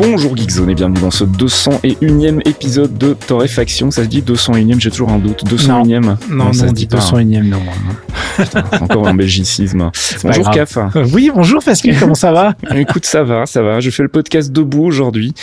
[0.00, 3.90] Bonjour Geekzone et bienvenue dans ce 201ème épisode de Torréfaction.
[3.90, 5.42] Ça se dit 201ème, j'ai toujours un doute.
[5.44, 6.98] 201ème Non, non, ça on se dit dit pas.
[6.98, 7.58] 201ème, non.
[8.36, 9.90] Putain, encore un belgicisme.
[10.22, 10.50] Bonjour.
[10.50, 10.76] Caf.
[10.76, 13.80] Euh, Oui, bonjour Pascal, comment ça va Écoute, ça va, ça va.
[13.80, 15.34] Je fais le podcast debout aujourd'hui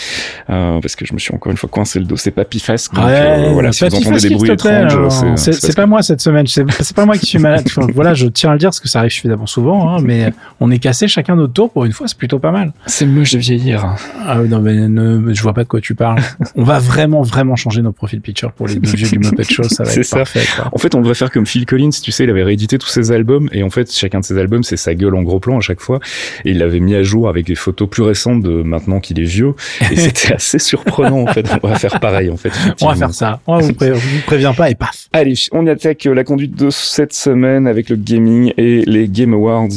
[0.48, 2.16] euh, parce que je me suis encore une fois coincé le dos.
[2.16, 2.88] C'est pas Pifas.
[2.94, 4.96] Donc, euh, voilà, si vous entendez des bruits étranges,
[5.36, 6.64] c'est- pas moi cette semaine, c'est
[6.96, 7.66] pas moi qui suis malade.
[7.94, 10.70] Voilà, je tiens à le dire parce que ça arrive suffisamment souvent, hein, mais on
[10.70, 12.72] est cassé chacun notre tour pour une fois, c'est plutôt pas mal.
[12.86, 13.94] c'est moche de vieillir.
[14.26, 16.20] Ah oui, non, mais ne- je vois pas de quoi tu parles.
[16.56, 19.64] On va vraiment, vraiment changer nos profils picture pour les deux vieux du Muppet Show,
[19.64, 20.16] ça va être ça.
[20.18, 20.42] parfait.
[20.56, 20.68] Quoi.
[20.72, 23.12] En fait, on devrait faire comme Phil Collins, tu sais, il avait réédité tous ses
[23.12, 25.60] albums et en fait, chacun de ses albums, c'est sa gueule en gros plan à
[25.60, 26.00] chaque fois
[26.44, 29.24] et il l'avait mis à jour avec des photos plus récentes de maintenant qu'il est
[29.24, 29.54] vieux
[29.90, 31.46] et c'était assez surprenant en fait.
[31.62, 32.52] On va faire pareil en fait.
[32.82, 33.40] On va faire ça.
[33.46, 35.08] On vous, pré- vous prévient pas et paf.
[35.12, 39.68] Allez, on attaque la conduite de cette semaine avec le gaming et les Game Awards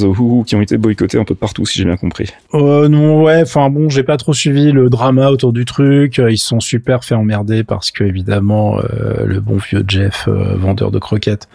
[0.45, 2.27] qui ont été boycottés un peu de partout, si j'ai bien compris.
[2.53, 6.19] Euh, non, ouais, enfin bon, j'ai pas trop suivi le drama autour du truc.
[6.19, 10.55] Euh, Ils sont super fait emmerder parce que évidemment euh, le bon vieux Jeff, euh,
[10.55, 11.47] vendeur de croquettes,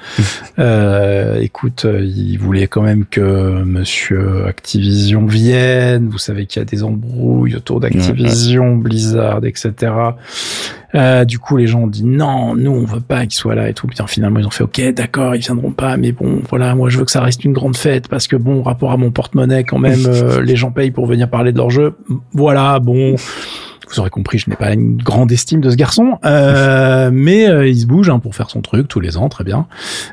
[1.41, 6.09] écoute, il voulait quand même que Monsieur Activision vienne.
[6.09, 9.93] Vous savez qu'il y a des embrouilles autour d'Activision, Blizzard, etc.
[10.95, 13.69] Euh, du coup, les gens ont dit non, nous on veut pas qu'ils soient là
[13.69, 13.87] et tout.
[13.87, 16.99] Putain, finalement ils ont fait ok, d'accord, ils viendront pas, mais bon, voilà, moi je
[16.99, 19.79] veux que ça reste une grande fête parce que bon, rapport à mon porte-monnaie quand
[19.79, 21.95] même, euh, les gens payent pour venir parler de leur jeu.
[22.33, 23.17] Voilà, bon.
[23.91, 27.69] Vous aurez compris, je n'ai pas une grande estime de ce garçon, euh, mais euh,
[27.69, 29.67] il se bouge hein, pour faire son truc tous les ans, très bien.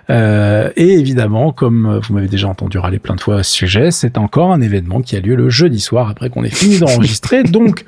[0.10, 3.92] Euh, et évidemment, comme vous m'avez déjà entendu râler plein de fois à ce sujet,
[3.92, 7.44] c'est encore un événement qui a lieu le jeudi soir après qu'on ait fini d'enregistrer.
[7.52, 7.84] Donc,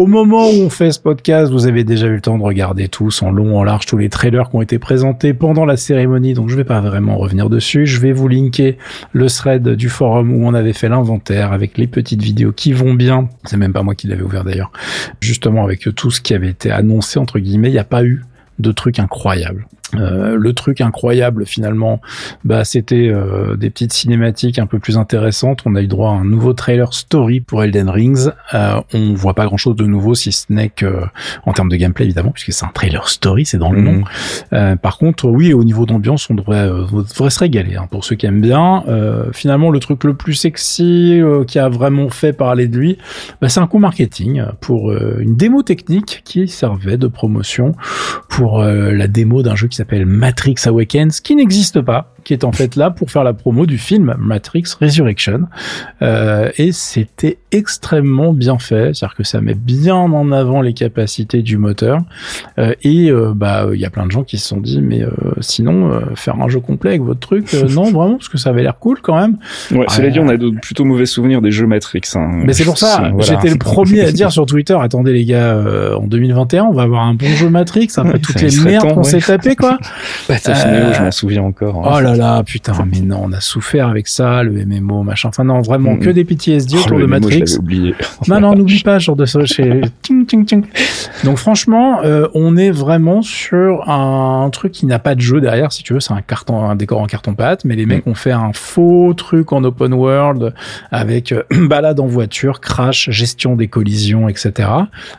[0.00, 2.88] au moment où on fait ce podcast, vous avez déjà eu le temps de regarder
[2.88, 6.32] tous en long, en large, tous les trailers qui ont été présentés pendant la cérémonie.
[6.32, 7.84] Donc, je vais pas vraiment revenir dessus.
[7.84, 8.78] Je vais vous linker
[9.12, 12.94] le thread du forum où on avait fait l'inventaire avec les petites vidéos qui vont
[12.94, 13.28] bien.
[13.44, 14.72] C'est même pas moi qui l'avais ouvert d'ailleurs.
[15.20, 18.24] Justement, avec tout ce qui avait été annoncé, entre guillemets, il n'y a pas eu
[18.58, 19.66] de truc incroyable.
[19.96, 22.00] Euh, le truc incroyable finalement,
[22.44, 25.62] bah c'était euh, des petites cinématiques un peu plus intéressantes.
[25.66, 28.28] On a eu droit à un nouveau trailer story pour Elden Rings.
[28.54, 31.02] Euh, on voit pas grand chose de nouveau si ce n'est que
[31.44, 33.92] en termes de gameplay évidemment, puisque c'est un trailer story, c'est dans le nom.
[33.92, 34.04] Mhm.
[34.52, 37.76] Euh, par contre, oui, au niveau d'ambiance, on devrait, euh, devrait se régaler.
[37.76, 41.58] hein, pour ceux qui aiment bien, Euh, finalement, le truc le plus sexy euh, qui
[41.58, 42.98] a vraiment fait parler de lui,
[43.40, 47.74] bah, c'est un coup marketing pour euh, une démo technique qui servait de promotion
[48.28, 52.44] pour euh, la démo d'un jeu qui s'appelle Matrix Awakens, qui n'existe pas, qui est
[52.44, 55.42] en fait là pour faire la promo du film Matrix Resurrection.
[56.02, 61.42] Euh, et c'était extrêmement bien fait, c'est-à-dire que ça met bien en avant les capacités
[61.42, 61.98] du moteur.
[62.58, 65.02] Euh, et euh, bah il y a plein de gens qui se sont dit mais
[65.02, 65.10] euh,
[65.40, 68.62] sinon euh, faire un jeu complet avec votre truc non vraiment parce que ça avait
[68.62, 69.36] l'air cool quand même.
[69.72, 72.00] Ouais, cela dit, on a de plutôt mauvais souvenirs des jeux Matrix.
[72.14, 72.30] hein.
[72.44, 73.22] Mais c'est pour ça, Voilà.
[73.22, 76.82] j'étais le premier à dire sur Twitter attendez les gars euh, en 2021 on va
[76.82, 79.04] avoir un bon jeu Matrix après Ouais, toutes les merdes qu'on ouais.
[79.04, 79.78] s'est tapé quoi.
[80.28, 81.86] Neo, je m'en souviens encore.
[81.86, 81.92] hein.
[81.96, 85.44] Oh là là putain mais non on a souffert avec ça le MMO machin enfin
[85.44, 86.00] non vraiment Mhm.
[86.00, 87.58] que des PTSD Oh, autour le de je Matrix.
[87.58, 87.94] oublié.
[88.28, 89.80] Non, non, n'oublie pas ce genre de ça chez.
[91.24, 95.72] Donc franchement, euh, on est vraiment sur un, truc qui n'a pas de jeu derrière,
[95.72, 98.14] si tu veux, c'est un carton, un décor en carton pâte, mais les mecs ont
[98.14, 100.54] fait un faux truc en open world
[100.90, 104.68] avec euh, balade en voiture, crash, gestion des collisions, etc.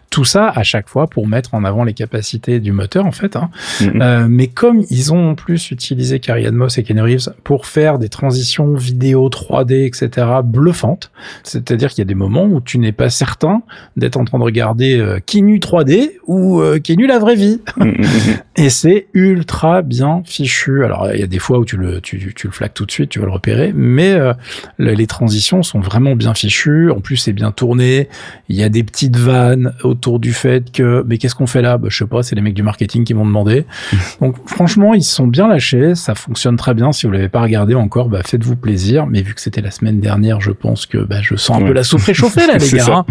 [0.10, 3.36] Tout ça à chaque fois pour mettre en avant les capacités du moteur en fait.
[3.36, 3.50] Hein.
[3.82, 4.02] Mhm.
[4.02, 7.98] Euh, mais comme ils ont en plus utilisé Carrie Moss et Ken Reeves pour faire
[8.00, 11.12] des transitions vidéo 3D, etc., bluffantes,
[11.44, 13.62] c'est-à-dire qu'il y a des moments où tu n'es pas certain
[13.98, 17.62] d'être en train de regarder euh, Kinu 3D ou euh, Kinu la vraie vie.
[18.56, 20.84] Et c'est ultra bien fichu.
[20.84, 22.92] Alors, il y a des fois où tu le, tu, tu le flaques tout de
[22.92, 24.34] suite, tu vas le repérer, mais euh,
[24.78, 26.92] le- les transitions sont vraiment bien fichues.
[26.92, 28.10] En plus, c'est bien tourné.
[28.50, 31.78] Il y a des petites vannes autour du fait que, mais qu'est-ce qu'on fait là?
[31.78, 33.66] Bah, Je sais pas, c'est les mecs du marketing qui m'ont demandé.
[34.22, 35.96] Donc, franchement, ils se sont bien lâchés.
[35.96, 36.92] Ça fonctionne très bien.
[36.92, 39.06] Si vous l'avez pas regardé encore, bah, faites-vous plaisir.
[39.08, 41.68] Mais vu que c'était la semaine dernière, je pense que bah, je sens un Ouais.
[41.68, 42.86] peu la soupe réchauffée là, les gars.
[42.90, 43.06] hein.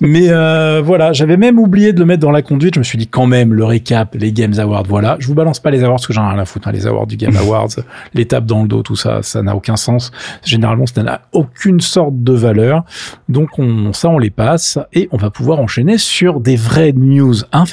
[0.00, 2.74] Mais euh, voilà, j'avais même oublié de le mettre dans la conduite.
[2.74, 5.16] Je me suis dit quand même le récap, les Games Awards, voilà.
[5.20, 6.68] Je vous balance pas les awards parce que j'en ai rien à foutre.
[6.68, 7.68] hein, les awards du Game Awards,
[8.14, 10.10] les tapes dans le dos, tout ça, ça n'a aucun sens.
[10.44, 12.84] Généralement, ça n'a aucune sorte de valeur.
[13.28, 17.34] Donc on, ça, on les passe et on va pouvoir enchaîner sur des vraies news,
[17.52, 17.64] hein.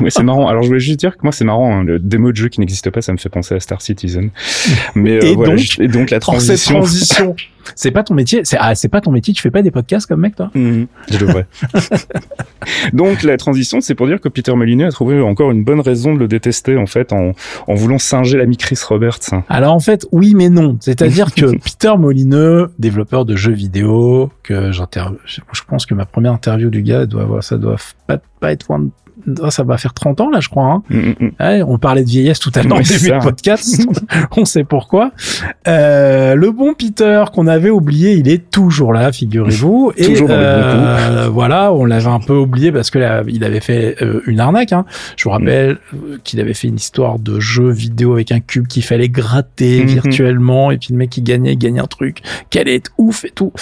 [0.00, 0.48] Ouais, c'est marrant.
[0.48, 1.80] Alors, je voulais juste dire que moi, c'est marrant.
[1.80, 4.30] hein, le démo de jeu qui n'existe pas, ça me fait penser à Star Citizen.
[4.94, 6.76] Mais Et voilà, donc, je- et donc la transition.
[6.78, 7.36] transition,
[7.74, 8.40] c'est pas ton métier.
[8.44, 9.32] C'est ah, c'est pas ton métier.
[9.34, 10.50] Tu fais pas des podcasts comme mec, toi?
[10.54, 11.46] Mhm, je devrais.
[12.92, 16.14] Donc la transition, c'est pour dire que Peter Molyneux a trouvé encore une bonne raison
[16.14, 17.32] de le détester en fait en,
[17.66, 19.18] en voulant singer l'ami Chris Roberts.
[19.48, 20.76] Alors en fait, oui mais non.
[20.80, 26.04] C'est-à-dire que Peter Molineux, développeur de jeux vidéo, que j'interview, je je pense que ma
[26.06, 27.76] première interview du gars doit avoir, ça doit
[28.06, 28.90] pas, pas être loin de-
[29.50, 30.64] ça va faire 30 ans là, je crois.
[30.64, 30.82] Hein.
[30.90, 31.32] Mhm, mhm.
[31.40, 33.86] Ouais, on parlait de vieillesse tout à l'heure au début du podcast.
[34.36, 35.12] on sait pourquoi.
[35.68, 39.92] Euh, le bon Peter qu'on avait oublié, il est toujours là, figurez-vous.
[39.96, 43.96] Et Toujours euh, voilà, on l'avait un peu oublié parce que là, il avait fait
[44.02, 44.72] euh, une arnaque.
[44.72, 44.84] Hein.
[45.16, 48.66] Je vous rappelle euh, qu'il avait fait une histoire de jeu vidéo avec un cube
[48.66, 52.22] qu'il fallait gratter virtuellement et puis le mec qui gagnait, il gagnait un truc
[52.62, 53.52] allait être ouf et tout.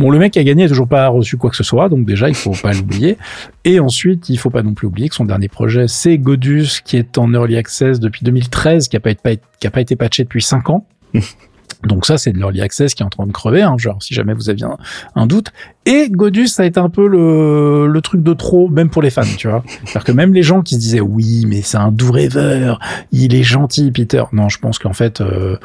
[0.00, 2.06] Bon, le mec qui a gagné a toujours pas reçu quoi que ce soit, donc
[2.06, 3.18] déjà il faut pas l'oublier.
[3.66, 6.96] Et ensuite, il faut pas non plus oublier que son dernier projet, c'est Godus, qui
[6.96, 10.22] est en early access depuis 2013, qui a pas été, qui a pas été patché
[10.22, 10.86] depuis 5 ans.
[11.84, 14.14] Donc ça, c'est de l'early access qui est en train de crever, hein, genre si
[14.14, 14.78] jamais vous aviez un,
[15.16, 15.52] un doute.
[15.84, 19.10] Et Godus, ça a été un peu le, le truc de trop, même pour les
[19.10, 19.62] fans, tu vois.
[19.84, 22.80] C'est-à-dire que même les gens qui se disaient oui, mais c'est un doux rêveur,
[23.12, 24.24] il est gentil, Peter.
[24.32, 25.58] Non, je pense qu'en fait, euh,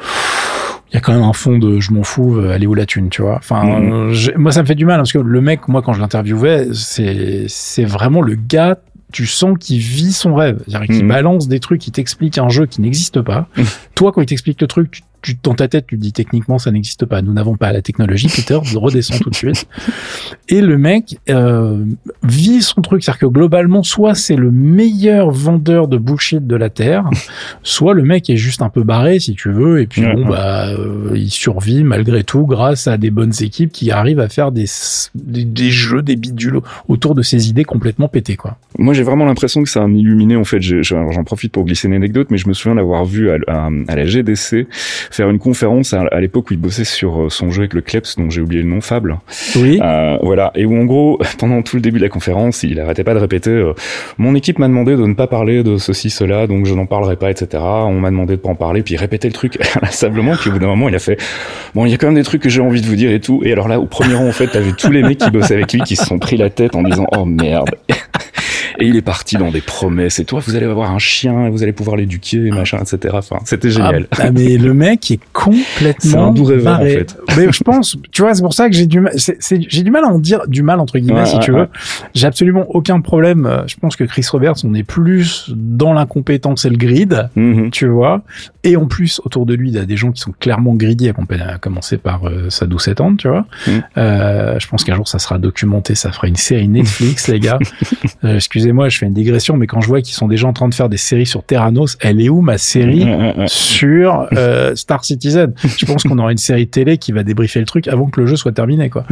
[0.96, 2.86] y a quand même un fond de je m'en fous, euh, elle est où la
[2.86, 3.36] thune, tu vois.
[3.36, 4.12] Enfin, Mhm.
[4.36, 6.68] moi ça me fait du mal hein, parce que le mec, moi quand je l'interviewais,
[6.72, 8.78] c'est c'est vraiment le gars.
[9.12, 11.08] Tu sens qu'il vit son rêve, c'est-à-dire qu'il Mhm.
[11.12, 13.46] balance des trucs, il t'explique un jeu qui n'existe pas.
[13.56, 13.64] Mhm.
[13.94, 15.02] Toi, quand il t'explique le truc, tu,
[15.32, 17.22] tu, dans ta tête, tu te dis techniquement ça n'existe pas.
[17.22, 18.28] Nous n'avons pas la technologie.
[18.34, 19.66] Peter redescend tout de suite.
[20.48, 21.84] Et le mec euh,
[22.22, 26.70] vit son truc, c'est-à-dire que globalement, soit c'est le meilleur vendeur de bullshit de la
[26.70, 27.10] terre,
[27.62, 30.22] soit le mec est juste un peu barré, si tu veux, et puis Ouais, bon,
[30.22, 30.28] ouais.
[30.30, 34.52] bah, euh, il survit malgré tout grâce à des bonnes équipes qui arrivent à faire
[34.52, 34.66] des,
[35.14, 38.56] des, des jeux, des bidules autour de ces idées complètement pétées, quoi.
[38.78, 40.36] Moi, j'ai vraiment l'impression que c'est un illuminé.
[40.36, 43.30] En fait, j'en j'en profite pour glisser une anecdote, mais je me souviens d'avoir vu
[43.30, 44.66] à, à- à la GDC
[45.16, 47.80] faire une conférence à, à l'époque où il bossait sur euh, son jeu avec le
[47.80, 49.18] Kleps, dont j'ai oublié le nom, Fable.
[49.56, 49.80] Oui.
[49.82, 53.04] Euh, voilà, et où en gros, pendant tout le début de la conférence, il arrêtait
[53.04, 53.72] pas de répéter euh,
[54.18, 57.16] Mon équipe m'a demandé de ne pas parler de ceci, cela, donc je n'en parlerai
[57.16, 57.62] pas, etc.
[57.64, 60.52] On m'a demandé de pas en parler, puis il répétait le truc inlassablement, puis au
[60.52, 61.18] bout d'un moment, il a fait
[61.74, 63.20] Bon, il y a quand même des trucs que j'ai envie de vous dire et
[63.20, 63.40] tout.
[63.44, 65.72] Et alors là, au premier rang, en fait, t'avais tous les mecs qui bossaient avec
[65.72, 67.70] lui qui se sont pris la tête en disant Oh merde
[68.78, 70.18] Et il est parti dans des promesses.
[70.18, 73.14] Et toi, vous allez avoir un chien, vous allez pouvoir l'éduquer, machin, etc.
[73.18, 74.06] Enfin, c'était génial.
[74.18, 77.16] Ah, mais le mec est complètement C'est un doux rêveur, en fait.
[77.36, 80.04] Mais je pense, tu vois, c'est pour ça que j'ai du mal, j'ai du mal
[80.04, 81.60] à en dire du mal entre guillemets, Ouais, si ouais, tu ouais.
[81.60, 81.68] veux.
[82.14, 83.46] J'ai absolument aucun problème.
[83.46, 87.70] Euh, Je pense que Chris Roberts, on est plus dans l'incompétence et le grid, Mhm.
[87.70, 88.22] tu vois.
[88.64, 91.08] Et en plus, autour de lui, il y a des gens qui sont clairement greedy,
[91.08, 93.46] à com- à commencer par euh, sa douce tante, tu vois.
[93.66, 93.82] Mhm.
[93.96, 97.58] Euh, je pense qu'un jour, ça sera documenté, ça fera une série Netflix, les gars.
[98.24, 100.68] Euh, Excusez-moi, je fais une digression, mais quand je vois qu'ils sont déjà en train
[100.68, 103.44] de faire des séries sur Terranos, elle est où ma série Ouais, ouais, ouais.
[103.46, 105.52] sur euh, Star Citizen?
[105.78, 108.26] Je pense qu'on aura une série télé qui va débriefer le truc avant que le
[108.26, 109.04] jeu soit terminé, quoi.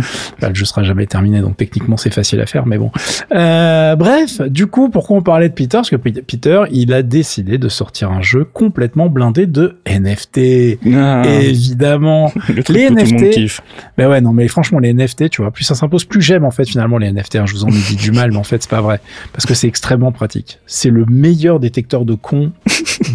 [0.42, 2.90] Le jeu sera jamais terminé, donc techniquement c'est facile à faire, mais bon.
[3.32, 5.76] Euh, bref, du coup, pourquoi on parlait de Peter?
[5.78, 10.78] Parce que Pe- Peter, il a décidé de sortir un jeu complètement blindé de NFT.
[10.96, 12.32] Ah, Évidemment.
[12.48, 13.12] le truc les que tout le NFT.
[13.22, 13.60] monde kiffe.
[13.98, 16.50] Mais ouais, non, mais franchement, les NFT, tu vois, plus ça s'impose, plus j'aime en
[16.50, 17.36] fait finalement les NFT.
[17.36, 17.46] hein.
[17.46, 19.00] Je vous en ai dit du mal, mais en fait, c'est pas vrai.
[19.32, 20.58] Parce que c'est extrêmement pratique.
[20.66, 22.52] C'est le meilleur détecteur de cons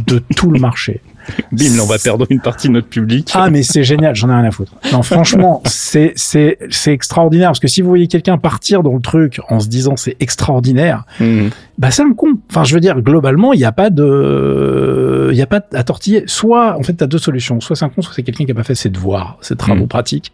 [0.07, 1.01] de tout le marché.
[1.51, 3.29] Bim, là, on va perdre une partie de notre public.
[3.35, 4.73] Ah, mais c'est génial, j'en ai rien à foutre.
[4.91, 7.49] Non, franchement, c'est, c'est, c'est extraordinaire.
[7.49, 11.03] Parce que si vous voyez quelqu'un partir dans le truc en se disant c'est extraordinaire,
[11.19, 11.51] Mhm.
[11.77, 12.39] bah c'est un con.
[12.49, 15.83] Enfin, je veux dire, globalement, il n'y a pas de, il y a pas à
[15.83, 16.23] tortiller.
[16.25, 17.59] Soit, en fait, t'as deux solutions.
[17.61, 19.81] Soit c'est un con, soit c'est quelqu'un qui a pas fait ses devoirs, ses travaux
[19.81, 19.87] Mhm.
[19.87, 20.31] pratiques.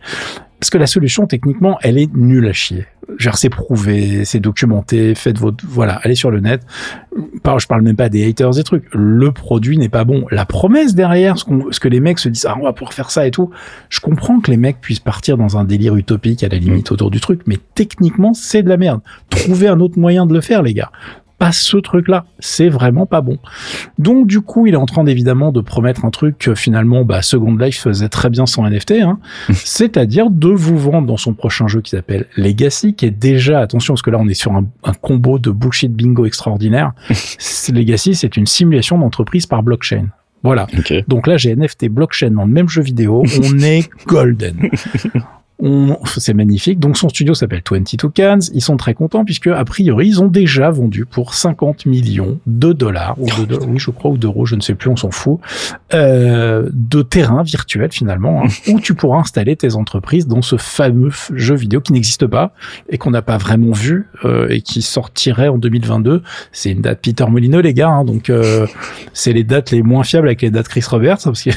[0.59, 2.85] Parce que la solution, techniquement, elle est nulle à chier.
[3.17, 6.62] Genre, c'est prouvé, c'est documenté, faites votre, voilà, allez sur le net.
[7.03, 8.85] Je parle même pas des haters des trucs.
[8.93, 10.25] Le produit n'est pas bon.
[10.31, 13.12] La promesse derrière, ce, ce que les mecs se disent, ah, on va pouvoir faire
[13.12, 13.51] ça et tout.
[13.89, 17.12] Je comprends que les mecs puissent partir dans un délire utopique à la limite autour
[17.12, 19.01] du truc, mais techniquement, c'est de la merde.
[19.29, 20.91] Trouvez un autre moyen de le faire, les gars
[21.37, 22.25] pas ce truc-là.
[22.39, 23.37] C'est vraiment pas bon.
[23.99, 27.21] Donc du coup, il est en train d'évidemment de promettre un truc que finalement, bah,
[27.21, 29.19] Second Life faisait très bien sans NFT, hein.
[29.53, 33.93] c'est-à-dire de vous vendre dans son prochain jeu qui s'appelle Legacy, qui est déjà, attention,
[33.93, 36.93] parce que là on est sur un, un combo de bullshit bingo extraordinaire.
[37.73, 40.07] Legacy, c'est une simulation d'entreprise par blockchain.
[40.43, 40.67] Voilà.
[41.07, 43.23] Donc là, j'ai NFT blockchain dans le même jeu vidéo.
[43.41, 44.69] On est golden.
[46.17, 46.79] c'est magnifique.
[46.79, 48.39] Donc son studio s'appelle 22 Cans.
[48.53, 52.74] Ils sont très contents puisque a priori ils ont déjà vendu pour 50 millions de
[52.74, 55.39] dollars ou de, oui je crois ou d'euros, je ne sais plus, on s'en fout,
[55.93, 61.12] euh, de terrain virtuel finalement hein, où tu pourras installer tes entreprises dans ce fameux
[61.33, 62.53] jeu vidéo qui n'existe pas
[62.89, 66.21] et qu'on n'a pas vraiment vu euh, et qui sortirait en 2022.
[66.51, 68.67] C'est une date Peter Molyneux les gars, hein, donc euh,
[69.13, 71.50] c'est les dates les moins fiables avec les dates Chris Roberts parce que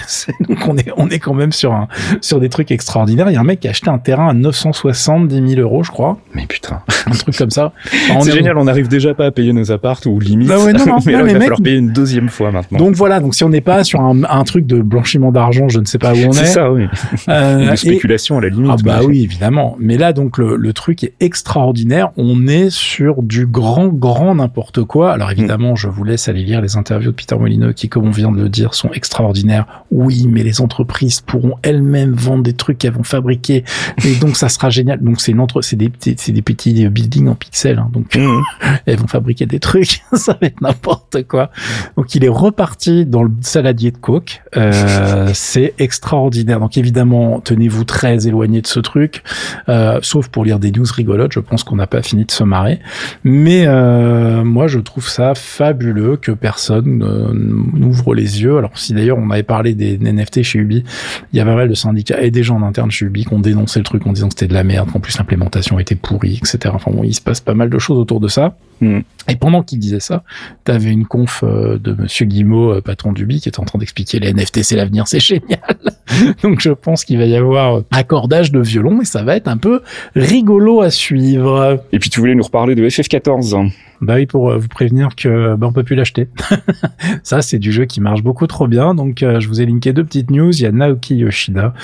[0.49, 1.89] donc on est on est quand même sur un
[2.21, 3.29] sur des trucs extraordinaires.
[3.31, 5.91] Il y a un mec qui a acheté un terrain à 970 000 euros, je
[5.91, 6.19] crois.
[6.35, 6.81] Mais putain.
[7.07, 7.73] Un truc comme ça.
[8.21, 10.49] c'est génial, on n'arrive déjà pas à payer nos apparts ou limite.
[10.49, 12.29] Bah ouais, non, non, mais non, là, mais il va mec, falloir payer une deuxième
[12.29, 12.79] fois maintenant.
[12.79, 15.81] Donc voilà, donc si on n'est pas sur un, un truc de blanchiment d'argent, je
[15.81, 16.35] ne sais pas où on est.
[16.35, 16.85] c'est ça, oui.
[17.29, 18.71] Euh, de et- spéculation à la limite.
[18.73, 19.77] Ah bah oui, évidemment.
[19.81, 22.11] Mais là, donc, le, le truc est extraordinaire.
[22.17, 25.13] On est sur du grand, grand n'importe quoi.
[25.13, 28.11] Alors évidemment, je vous laisse aller lire les interviews de Peter Molineux qui, comme on
[28.11, 29.67] vient de le dire, sont extraordinaires.
[29.91, 33.65] Oui, mais les entreprises pourront elles-mêmes vendre des trucs qu'elles vont fabriquer.
[34.05, 35.01] Et donc, ça sera génial.
[35.03, 37.79] Donc, c'est une entre, c'est des, petits- c'est des petits buildings en pixels.
[37.79, 37.89] hein.
[37.93, 38.43] donc, Mhm.
[38.87, 41.51] elles vont fabriquer des trucs, ça va être n'importe quoi.
[41.97, 44.43] Donc il est reparti dans le saladier de coke.
[44.57, 46.61] Euh, c'est extraordinaire.
[46.61, 49.23] Donc évidemment, tenez-vous très éloigné de ce truc,
[49.69, 51.33] euh, sauf pour lire des news rigolotes.
[51.33, 52.81] Je pense qu'on n'a pas fini de se marrer.
[53.25, 58.57] Mais euh, moi, je trouve ça fabuleux que personne euh, n'ouvre les yeux.
[58.59, 60.85] Alors si d'ailleurs on avait parlé des NFT chez Ubi,
[61.33, 63.33] il y a pas mal de syndicats et des gens en interne chez Ubi qui
[63.35, 63.39] ont
[63.77, 66.73] le truc en disant que c'était de la merde, qu'en plus l'implémentation était pourrie, etc.
[66.75, 68.57] Enfin bon, il se passe pas mal de choses autour de ça.
[68.81, 69.03] Mhm.
[69.29, 70.23] Et pendant qu'il disait ça,
[70.65, 74.21] t'avais une conf euh, de Monsieur Guimau, euh, patron d'Ubi, qui était en train d'expliquer
[74.21, 75.61] les NFT, c'est l'avenir, c'est génial.
[76.43, 79.57] Donc je pense qu'il va y avoir accordage de violon et ça va être un
[79.57, 79.83] peu
[80.15, 81.83] rigolo à suivre.
[81.93, 83.71] Et puis tu voulais nous reparler de FF14.
[84.01, 86.29] Bah oui, pour euh, vous prévenir que bah, on peut plus l'acheter.
[87.23, 88.95] ça, c'est du jeu qui marche beaucoup trop bien.
[88.95, 90.53] Donc, euh, je vous ai linké deux petites news.
[90.53, 91.75] Il y a Naoki Yoshida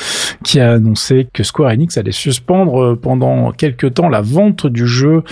[0.45, 4.87] qui a annoncé que Square Enix allait suspendre euh, pendant quelques temps la vente du
[4.87, 5.23] jeu,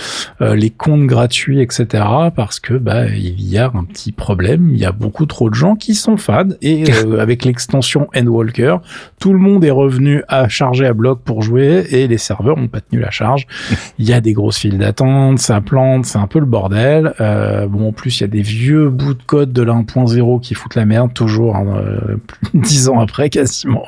[0.41, 2.05] euh, les comptes gratuits, etc.
[2.35, 4.71] Parce que bah il y a un petit problème.
[4.73, 8.79] Il y a beaucoup trop de gens qui sont fans et euh, avec l'extension Endwalker,
[9.21, 12.69] tout le monde est revenu à charger à bloc pour jouer et les serveurs ont
[12.69, 13.47] pas tenu la charge.
[13.99, 16.72] Il y a des grosses files d'attente, ça plante, c'est un peu le bordel.
[16.73, 20.41] Euh, bon, en plus, il y a des vieux bouts de code de la 1.0
[20.41, 22.17] qui foutent la merde, toujours, hein, euh,
[22.55, 23.87] dix ans après, quasiment.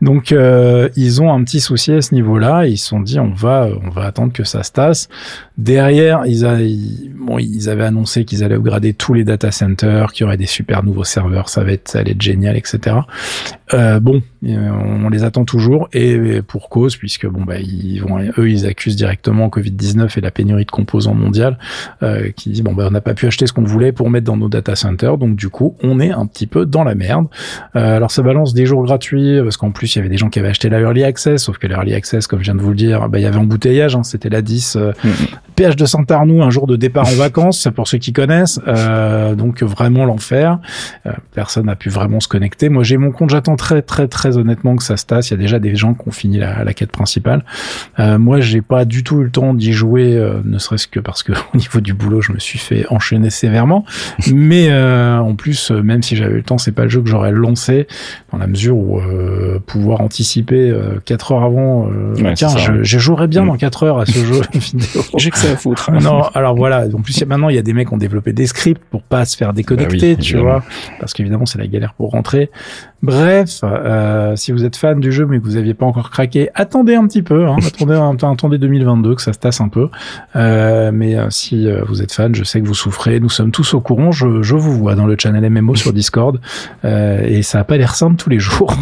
[0.00, 2.66] Donc, euh, ils ont un petit souci à ce niveau-là.
[2.66, 5.08] Ils se sont dit, on va, on va attendre que ça se tasse.
[5.58, 6.44] Derrière, ils,
[7.38, 10.82] ils avaient annoncé qu'ils allaient upgrader tous les data centers, qu'il y aurait des super
[10.82, 12.96] nouveaux serveurs, ça va être, ça allait être génial, etc.
[13.72, 14.70] Euh, bon, euh,
[15.04, 18.96] on les attend toujours et pour cause puisque bon bah ils vont eux ils accusent
[18.96, 21.58] directement Covid-19 et la pénurie de composants mondiale
[22.02, 24.26] euh, qui dit bon bah on n'a pas pu acheter ce qu'on voulait pour mettre
[24.26, 27.26] dans nos data centers donc du coup on est un petit peu dans la merde.
[27.74, 30.28] Euh, alors ça balance des jours gratuits parce qu'en plus il y avait des gens
[30.28, 32.60] qui avaient acheté la early access sauf que la early access comme je viens de
[32.60, 34.92] vous le dire bah il y avait embouteillage hein, c'était la 10 euh,
[35.56, 39.62] PH de Saint-Arnoux un jour de départ en vacances pour ceux qui connaissent euh, donc
[39.62, 40.58] vraiment l'enfer.
[41.06, 42.68] Euh, personne n'a pu vraiment se connecter.
[42.68, 43.30] Moi, j'ai mon compte.
[43.30, 45.30] J'attends très, très, très honnêtement que ça se tasse.
[45.30, 47.44] Il y a déjà des gens qui ont fini la, la quête principale.
[47.98, 51.00] Euh, moi, j'ai pas du tout eu le temps d'y jouer, euh, ne serait-ce que
[51.00, 53.84] parce que au niveau du boulot, je me suis fait enchaîner sévèrement.
[54.32, 57.00] Mais euh, en plus, euh, même si j'avais eu le temps, c'est pas le jeu
[57.02, 57.86] que j'aurais lancé
[58.32, 61.88] dans la mesure où euh, pouvoir anticiper euh, 4 heures avant.
[61.90, 63.48] euh, Ouais, tiens, je, je jouerais bien Mm.
[63.48, 65.02] dans 4 heures à ce jeu vidéo.
[65.16, 65.90] J'ai que ça à foutre.
[65.92, 66.86] Non, alors voilà.
[66.94, 69.24] En plus, maintenant, il y a des mecs qui ont développé des scripts pour pas
[69.24, 70.62] se faire déconnecter, Bah oui, tu vois,
[71.00, 72.50] parce qu'évidemment, c'est la galère pour rentrer.
[73.02, 76.50] Bref, euh, si vous êtes fan du jeu mais que vous aviez pas encore craqué,
[76.54, 77.46] attendez un petit peu.
[77.46, 79.88] Hein, attendez, attendez 2022 que ça se tasse un peu.
[80.36, 83.20] Euh, mais euh, si euh, vous êtes fan, je sais que vous souffrez.
[83.20, 84.12] Nous sommes tous au courant.
[84.12, 86.40] Je, je vous vois dans le channel MMO sur Discord
[86.84, 88.74] euh, et ça a pas l'air simple tous les jours.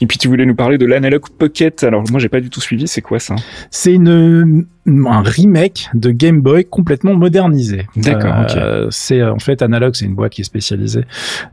[0.00, 1.84] Et puis tu voulais nous parler de l'Analog Pocket.
[1.84, 3.36] Alors moi j'ai pas du tout suivi, c'est quoi ça?
[3.70, 4.66] C'est une
[5.06, 7.86] un remake de Game Boy complètement modernisé.
[7.96, 11.04] D'accord, Euh, C'est en fait Analog, c'est une boîte qui est spécialisée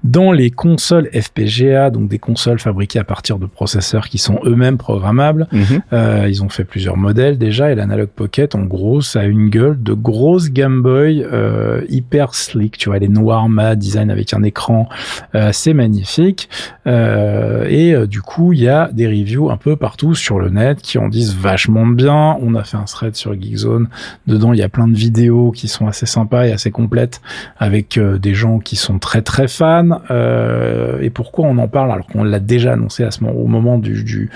[0.04, 4.78] dans les consoles FPGA, donc des consoles fabriquées à partir de processeurs qui sont eux-mêmes
[4.78, 5.48] programmables.
[5.52, 5.82] Mhm.
[5.94, 9.50] Euh, ils ont fait plusieurs modèles déjà et l'Analog Pocket, en gros, ça a une
[9.50, 12.78] gueule de grosse Game Boy euh, hyper slick.
[12.78, 14.88] Tu vois, elle est noire mat, design avec un écran,
[15.36, 16.50] euh, c'est magnifique.
[16.88, 20.50] Euh, et euh, du coup, il y a des reviews un peu partout sur le
[20.50, 22.38] net qui en disent vachement bien.
[22.42, 23.88] On a fait un thread sur Geekzone.
[24.28, 27.22] Dedans, il y a plein de vidéos qui sont assez sympas et assez complètes
[27.58, 30.02] avec euh, des gens qui sont très très fans.
[30.12, 33.48] Euh, et pourquoi on en parle alors qu'on l'a déjà annoncé à ce moment, au
[33.48, 34.30] moment du, du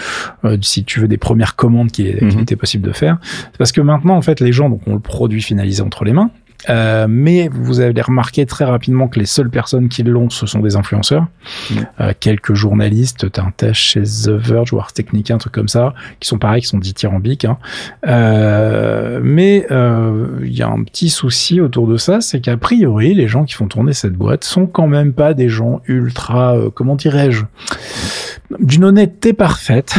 [0.45, 2.39] euh, si tu veux des premières commandes qui, qui Mhm.
[2.41, 3.17] était possible de faire?
[3.24, 6.13] C'est parce que maintenant, en fait, les gens donc ont le produit finalisé entre les
[6.13, 6.31] mains
[6.70, 10.60] Euh, mais vous allez remarquer très rapidement que les seules personnes qui l'ont, ce sont
[10.60, 11.27] des influenceurs.
[11.70, 11.75] Mm.
[12.00, 15.68] Euh, quelques journalistes, t'as un test chez The Verge ou Ars Technica, un truc comme
[15.68, 17.46] ça, qui sont pareils, qui sont dithyrambiques.
[17.46, 17.58] Hein.
[18.08, 23.13] Euh, mais euh, il y a un petit souci autour de ça, c'est qu'a priori,
[23.13, 26.70] les gens qui font tourner cette boîte sont quand même pas des gens ultra, euh,
[26.70, 27.44] comment dirais-je,
[28.60, 29.96] d'une honnêteté parfaite.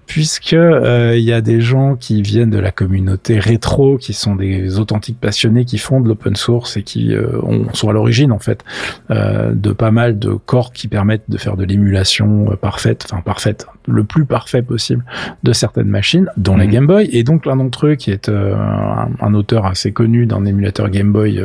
[0.07, 4.35] puisque euh, il y a des gens qui viennent de la communauté rétro, qui sont
[4.35, 8.31] des authentiques passionnés, qui font de l'open source et qui euh, ont, sont à l'origine
[8.31, 8.63] en fait
[9.09, 13.65] euh, de pas mal de corps qui permettent de faire de l'émulation parfaite, enfin parfaite,
[13.87, 15.03] le plus parfait possible
[15.43, 16.71] de certaines machines, dont la Mhm.
[16.71, 17.09] Game Boy.
[17.11, 20.89] Et donc l'un d'entre eux, qui est euh, un, un auteur assez connu d'un émulateur
[20.89, 21.41] Game Boy,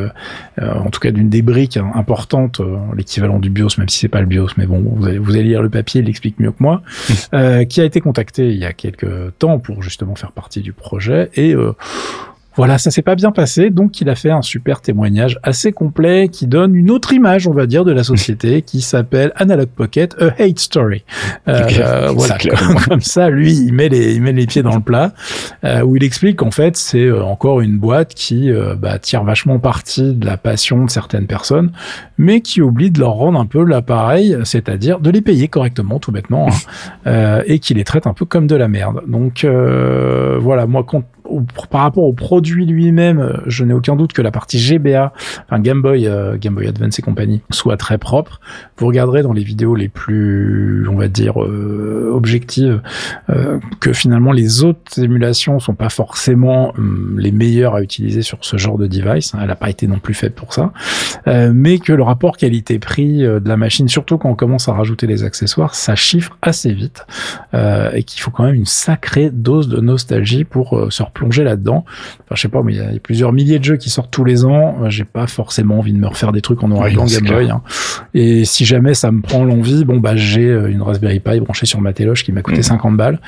[0.60, 4.20] en tout cas d'une des briques importantes, euh, l'équivalent du BIOS, même si c'est pas
[4.20, 6.60] le BIOS, mais bon, vous allez, vous allez lire le papier, il l'explique mieux que
[6.62, 6.82] moi,
[7.34, 10.72] euh, qui a été contacté il y a quelques temps pour justement faire partie du
[10.72, 11.30] projet.
[11.34, 11.72] Et euh,
[12.56, 16.28] voilà, ça s'est pas bien passé, donc il a fait un super témoignage assez complet
[16.28, 20.14] qui donne une autre image, on va dire, de la société qui s'appelle Analog Pocket,
[20.20, 21.04] a hate story.
[21.48, 24.74] Euh, euh, voilà, comme, comme ça, lui, il met les, il met les pieds dans
[24.74, 25.12] le plat,
[25.64, 29.22] euh, où il explique qu'en fait, c'est euh, encore une boîte qui euh, bah, tire
[29.24, 31.70] vachement parti de la passion de certaines personnes,
[32.18, 36.12] mais qui oublie de leur rendre un peu l'appareil, c'est-à-dire de les payer correctement, tout
[36.12, 36.52] bêtement, hein,
[37.06, 39.02] euh, et qui les traite un peu comme de la merde.
[39.06, 41.04] Donc euh, voilà, moi, quand-
[41.70, 45.12] par rapport au produit lui-même, euh, je n'ai aucun doute que la partie GBA,
[45.46, 48.40] enfin Game Boy, euh, Game Boy Advance et compagnie, soit très propre.
[48.78, 52.80] Vous regarderez dans les vidéos les plus, on va dire, euh, objectives,
[53.30, 58.38] euh, que finalement les autres émulations sont pas forcément hum, les meilleures à utiliser sur
[58.40, 59.34] ce genre de device.
[59.34, 59.38] hein.
[59.42, 60.72] Elle n'a pas été non plus faite pour ça,
[61.26, 65.06] Euh, mais que le rapport qualité-prix de la machine, surtout quand on commence à rajouter
[65.06, 67.06] les accessoires, ça chiffre assez vite
[67.52, 71.84] et qu'il faut quand même une sacrée dose de nostalgie pour se replonger là-dedans.
[72.24, 74.24] Enfin, je sais pas, mais il y a plusieurs milliers de jeux qui sortent tous
[74.24, 74.76] les ans.
[74.82, 77.24] Euh, J'ai pas forcément envie de me refaire des trucs en noir et blanc Game
[77.26, 77.50] Boy.
[77.50, 77.62] hein.
[78.14, 81.66] Et si jamais ça me prend l'envie, bon bah j'ai euh, une Raspberry Pi branchée
[81.66, 82.62] sur ma téloche qui m'a coûté Mhm.
[82.62, 83.20] 50 balles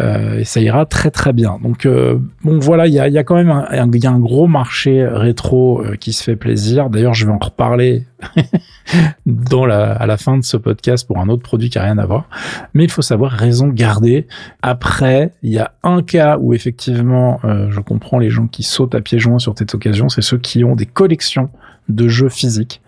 [0.00, 1.58] euh, et ça ira très très bien.
[1.62, 4.18] Donc euh, bon voilà, il y a, y a quand même un, y a un
[4.20, 6.90] gros marché rétro euh, qui se fait plaisir.
[6.90, 8.04] D'ailleurs, je vais en reparler
[9.26, 11.98] dans la, à la fin de ce podcast pour un autre produit qui a rien
[11.98, 12.28] à voir.
[12.74, 14.26] Mais il faut savoir raison garder.
[14.62, 18.94] Après, il y a un cas où effectivement, euh, je comprends les gens qui sautent
[18.94, 21.50] à pieds joints sur cette occasion, c'est ceux qui ont des collections
[21.88, 22.80] de jeux physiques.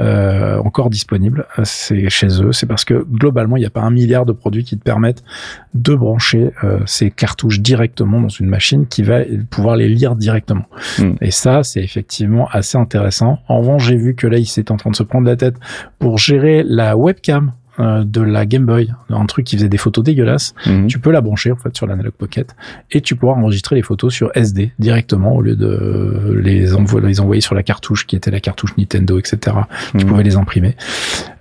[0.00, 2.52] Euh, encore disponibles, Euh, c'est chez eux.
[2.52, 5.22] C'est parce que globalement, il n'y a pas un milliard de produits qui te permettent
[5.74, 9.20] de brancher euh, ces cartouches directement dans une machine qui va
[9.50, 10.64] pouvoir les lire directement.
[10.98, 11.12] Mm.
[11.20, 13.38] Et ça, c'est effectivement assez intéressant.
[13.48, 15.56] En revanche, j'ai vu que là, il s'est en train de se prendre la tête
[15.98, 20.04] pour gérer la webcam euh, de la Game Boy, un truc qui faisait des photos
[20.04, 20.54] dégueulasses.
[20.66, 20.86] Mhm.
[20.88, 22.54] Tu peux la brancher en fait sur l'Analog Pocket
[22.90, 27.20] et tu pourras enregistrer les photos sur SD directement au lieu de les, envo- les
[27.20, 29.56] envoyer sur la cartouche qui était la cartouche Nintendo, etc.
[29.92, 30.10] Tu Mhm.
[30.10, 30.76] pouvais les imprimer.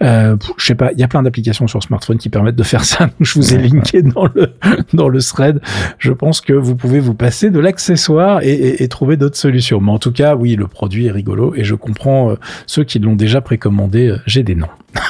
[0.03, 2.85] Euh, je sais pas, il y a plein d'applications sur smartphone qui permettent de faire
[2.85, 3.09] ça.
[3.19, 4.53] Je vous ai linké dans le
[4.93, 5.59] dans le thread.
[5.97, 9.81] Je pense que vous pouvez vous passer de l'accessoire et, et- et trouver d'autres solutions.
[9.81, 12.35] Mais en tout cas, oui, le produit est rigolo et je comprends euh,
[12.67, 14.07] ceux qui l'ont déjà précommandé.
[14.09, 14.67] euh, J'ai des noms.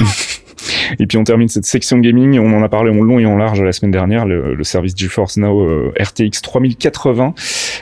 [0.99, 3.37] Et puis on termine cette section gaming, on en a parlé en long et en
[3.37, 7.33] large la semaine dernière, le, le service GeForce Now euh, RTX 3080.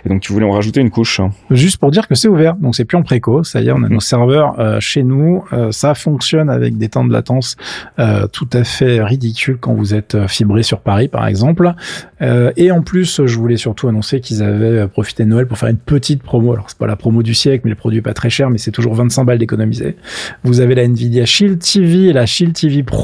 [0.05, 1.19] Et donc tu voulais en rajouter une couche.
[1.19, 1.31] hein.
[1.51, 3.43] Juste pour dire que c'est ouvert, donc c'est plus en préco.
[3.43, 5.43] Ça y est, on a nos serveurs euh, chez nous.
[5.53, 7.55] Euh, ça fonctionne avec des temps de latence
[7.99, 11.73] euh, tout à fait ridicules quand vous êtes fibré sur Paris, par exemple.
[12.21, 15.69] Euh, et en plus, je voulais surtout annoncer qu'ils avaient profité de Noël pour faire
[15.69, 16.53] une petite promo.
[16.53, 18.57] Alors c'est pas la promo du siècle, mais le produit est pas très cher, mais
[18.57, 19.95] c'est toujours 25 balles d'économiser.
[20.43, 22.94] Vous avez la Nvidia Shield TV et la Shield TV Pro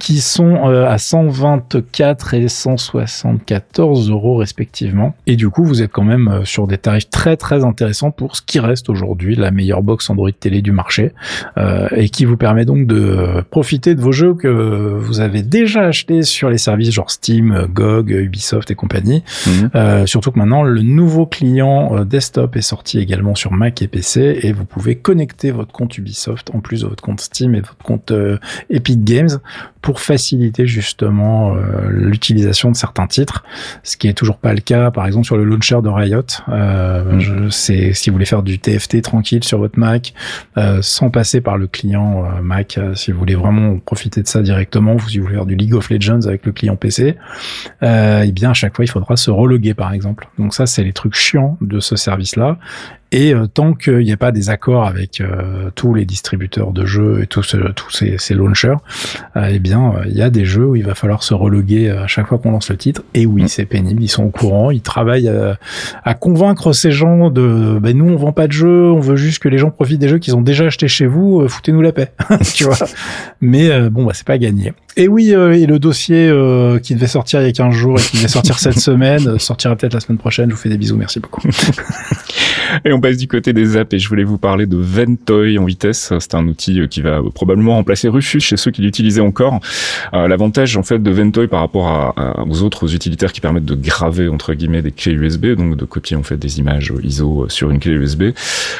[0.00, 5.14] qui sont euh, à 124 et 174 euros respectivement.
[5.26, 8.36] Et du coup, vous êtes quand même euh, sur des tarifs très très intéressants pour
[8.36, 11.12] ce qui reste aujourd'hui la meilleure box Android télé du marché
[11.56, 15.42] euh, et qui vous permet donc de euh, profiter de vos jeux que vous avez
[15.42, 19.22] déjà achetés sur les services genre Steam, GOG, Ubisoft et compagnie.
[19.46, 19.70] Mhm.
[19.74, 24.40] Euh, surtout que maintenant, le nouveau client desktop est sorti également sur Mac et PC
[24.42, 27.76] et vous pouvez connecter votre compte Ubisoft en plus de votre compte Steam et votre
[27.76, 28.12] compte
[28.70, 29.17] Epic Games
[29.82, 33.44] pour faciliter justement euh, l'utilisation de certains titres,
[33.82, 36.22] ce qui est toujours pas le cas, par exemple sur le launcher de Riot.
[36.48, 37.20] Euh, Mm.
[37.20, 40.14] je, c'est si vous voulez faire du TFT tranquille sur votre Mac,
[40.56, 44.42] euh, sans passer par le client euh, Mac, si vous voulez vraiment profiter de ça
[44.42, 47.16] directement, vous si vous voulez faire du League of Legends avec le client PC,
[47.82, 50.28] eh bien à chaque fois il faudra se reloguer par exemple.
[50.38, 52.58] Donc ça c'est les trucs chiants de ce service-là.
[53.10, 56.84] Et euh, tant qu'il n'y a pas des accords avec euh, tous les distributeurs de
[56.84, 58.76] jeux et tous, tous ces, ces launchers,
[59.36, 62.06] euh, eh bien, il y a des jeux où il va falloir se reloguer à
[62.06, 63.02] chaque fois qu'on lance le titre.
[63.14, 63.48] Et oui, mm.
[63.48, 64.02] c'est pénible.
[64.02, 64.70] Ils sont au courant.
[64.70, 65.30] Ils travaillent
[66.04, 68.92] à, convaincre ces gens de, ben nous, on vend pas de jeux.
[68.92, 71.48] On veut juste que les gens profitent des jeux qu'ils ont déjà achetés chez vous.
[71.48, 72.12] Foutez-nous la paix,
[72.54, 72.76] tu vois?
[73.40, 74.72] Mais bon, bah, c'est pas gagné.
[74.98, 76.30] Et oui, et le dossier
[76.82, 79.76] qui devait sortir il y a 15 jours et qui devait sortir cette semaine sortira
[79.76, 80.50] peut-être la semaine prochaine.
[80.50, 80.96] Je vous fais des bisous.
[80.96, 81.40] Merci beaucoup.
[82.84, 85.64] et on passe du côté des apps et je voulais vous parler de Ventoy en
[85.64, 86.12] vitesse.
[86.18, 89.60] C'est un outil euh, qui va probablement remplacer Rufus chez ceux qui l'utilisaient encore.
[90.14, 93.74] Euh, l'avantage en fait de Ventoy par rapport à, aux autres utilitaires qui permettent de
[93.74, 97.70] graver entre guillemets des clés USB, donc de copier en fait des images ISO sur
[97.70, 98.22] une clé USB,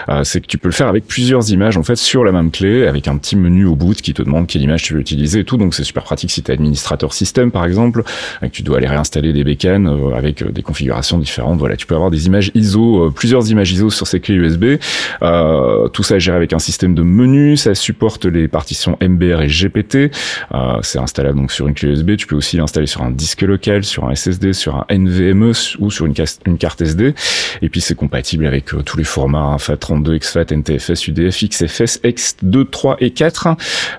[0.09, 2.51] euh, c'est que tu peux le faire avec plusieurs images en fait sur la même
[2.51, 5.41] clé, avec un petit menu au bout qui te demande quelle image tu veux utiliser
[5.41, 5.57] et tout.
[5.57, 8.03] Donc c'est super pratique si tu es administrateur système par exemple,
[8.43, 11.59] et que tu dois aller réinstaller des bécanes avec des configurations différentes.
[11.59, 14.79] Voilà, tu peux avoir des images ISO, plusieurs images ISO sur ces clés USB.
[15.23, 17.63] Euh, tout ça géré avec un système de menus.
[17.63, 20.11] Ça supporte les partitions MBR et GPT.
[20.55, 22.17] Euh, c'est installable donc sur une clé USB.
[22.17, 25.91] Tu peux aussi l'installer sur un disque local, sur un SSD, sur un NVMe ou
[25.91, 27.15] sur une, carte SD.
[27.63, 32.71] Et puis c'est compatible avec euh, tous les formats FAT32, exFAT, NTFS, UDF, XFS, X2,
[32.71, 33.49] 3 et 4.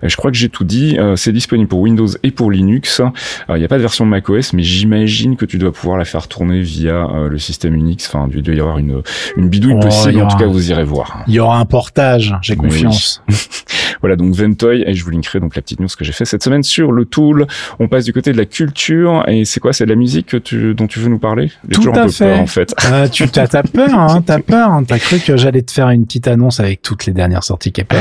[0.03, 0.97] je crois que j'ai tout dit.
[1.15, 1.88] c'est disponible pour Windows
[2.23, 3.01] et pour Linux.
[3.49, 6.27] Il n'y a pas de version macOS, mais j'imagine que tu dois pouvoir la faire
[6.27, 8.07] tourner via le système Unix.
[8.07, 9.01] Enfin, il doit y avoir une,
[9.37, 10.21] une bidouille oh, possible.
[10.21, 11.23] En tout cas, vous irez voir.
[11.27, 13.21] Il y aura un portage, j'ai confiance.
[14.01, 16.43] voilà, donc Ventoy, et je vous linkerai donc la petite news que j'ai fait cette
[16.43, 17.47] semaine sur le tool.
[17.79, 20.37] On passe du côté de la culture, et c'est quoi C'est de la musique que
[20.37, 21.51] tu, dont tu veux nous parler?
[21.71, 22.25] Tout à fait.
[22.25, 22.75] Peur, en fait.
[22.89, 24.71] Euh, tu as, peur, hein, t'as peur.
[24.71, 27.71] Hein, t'as cru que j'allais te faire une petite annonce avec toutes les dernières sorties
[27.71, 27.99] K-pop.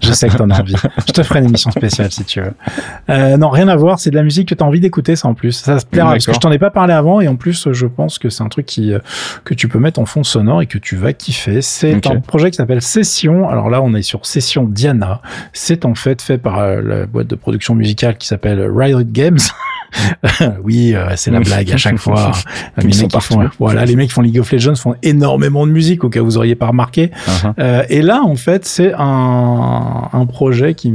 [0.00, 0.74] je sais que t'en as envie.
[1.06, 2.52] Je te ferai une émission spéciale si tu veux.
[3.10, 3.98] Euh, non, rien à voir.
[3.98, 5.52] C'est de la musique que t'as envie d'écouter, ça en plus.
[5.52, 7.86] Ça se plaira parce que je t'en ai pas parlé avant, et en plus, je
[7.86, 8.94] pense que c'est un truc qui
[9.44, 11.62] que tu peux mettre en fond sonore et que tu vas kiffer.
[11.62, 13.48] C'est un projet qui s'appelle Session.
[13.48, 15.21] Alors là, on est sur Session Diana.
[15.52, 19.38] C'est en fait fait par euh, la boîte de production musicale qui s'appelle Riot Games.
[20.64, 22.32] oui, euh, c'est la blague à chaque fois.
[22.78, 25.72] les mecs qui font, voilà, les mecs qui font League of Legends font énormément de
[25.72, 27.10] musique, au cas où vous auriez pas remarqué.
[27.26, 27.52] Uh-huh.
[27.58, 30.92] euh, et là, en fait, c'est un, un projet qui,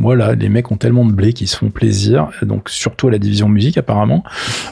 [0.00, 2.28] voilà, les mecs ont tellement de blé qu'ils se font plaisir.
[2.42, 4.22] Donc, surtout à la division musique, apparemment.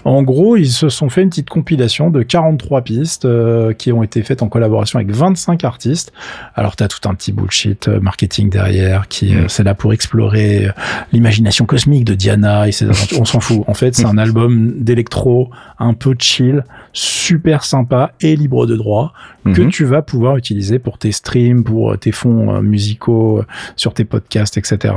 [0.05, 4.03] En gros, ils se sont fait une petite compilation de 43 pistes euh, qui ont
[4.03, 6.12] été faites en collaboration avec 25 artistes.
[6.55, 9.48] Alors, t'as tout un petit bullshit marketing derrière qui, mm.
[9.48, 10.68] c'est là pour explorer
[11.12, 13.20] l'imagination cosmique de Diana et ses aventures.
[13.20, 13.62] On s'en fout.
[13.66, 19.12] En fait, c'est un album d'électro un peu chill, super sympa et libre de droit
[19.52, 19.70] que mhm.
[19.70, 23.44] tu vas pouvoir utiliser pour tes streams, pour euh, tes fonds euh, musicaux, euh,
[23.76, 24.94] sur tes podcasts, etc.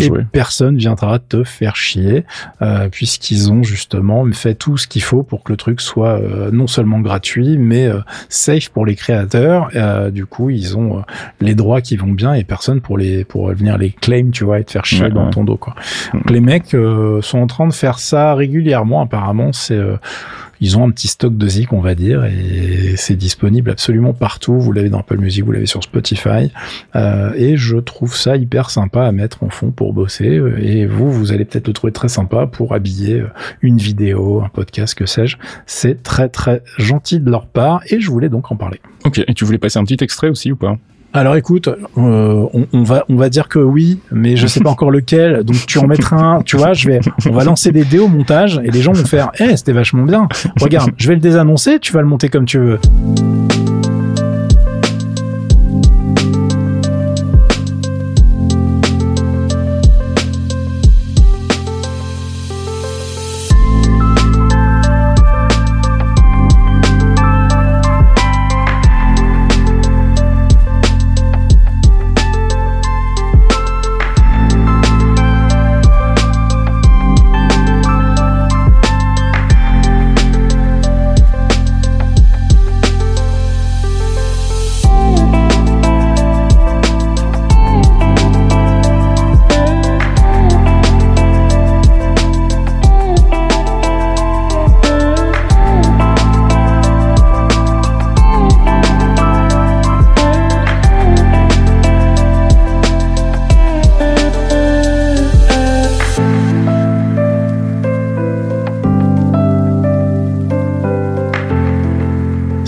[0.00, 2.24] et personne viendra te faire chier
[2.90, 6.20] puisqu'ils ont justement fait tout ce qu'il faut pour que le truc soit
[6.52, 7.90] non seulement gratuit mais
[8.28, 9.70] safe pour les créateurs.
[10.10, 11.02] du coup, ils ont
[11.40, 14.60] les droits qui vont bien et personne pour les pour venir les claim, tu vois,
[14.60, 15.74] et te faire chier dans ton dos quoi.
[16.14, 16.76] Donc les mecs
[17.22, 19.02] sont en train de faire ça régulièrement.
[19.02, 19.80] Apparemment, c'est
[20.62, 24.60] ils ont un petit stock de zik, on va dire, et c'est disponible absolument partout.
[24.60, 26.52] Vous l'avez dans Apple Music, vous l'avez sur Spotify,
[26.94, 30.40] euh, et je trouve ça hyper sympa à mettre en fond pour bosser.
[30.60, 33.24] Et vous, vous allez peut-être le trouver très sympa pour habiller
[33.60, 35.36] une vidéo, un podcast, que sais-je.
[35.66, 38.80] C'est très très gentil de leur part, et je voulais donc en parler.
[39.04, 40.78] Ok, et tu voulais passer un petit extrait aussi ou pas?
[41.14, 44.70] Alors écoute, euh, on, on, va on va dire que oui, mais je sais pas
[44.76, 45.44] encore lequel.
[45.44, 48.08] Donc tu en mettras un, tu vois, je vais on va lancer des dés au
[48.08, 50.28] montage et les gens vont faire "Eh, c'était vachement bien.
[50.60, 52.78] Regarde, je vais le désannoncer, tu vas le monter comme tu veux."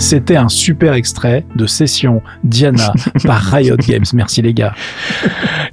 [0.05, 2.93] C'était un super extrait de Session Diana
[3.25, 4.05] par Riot Games.
[4.13, 4.75] Merci les gars.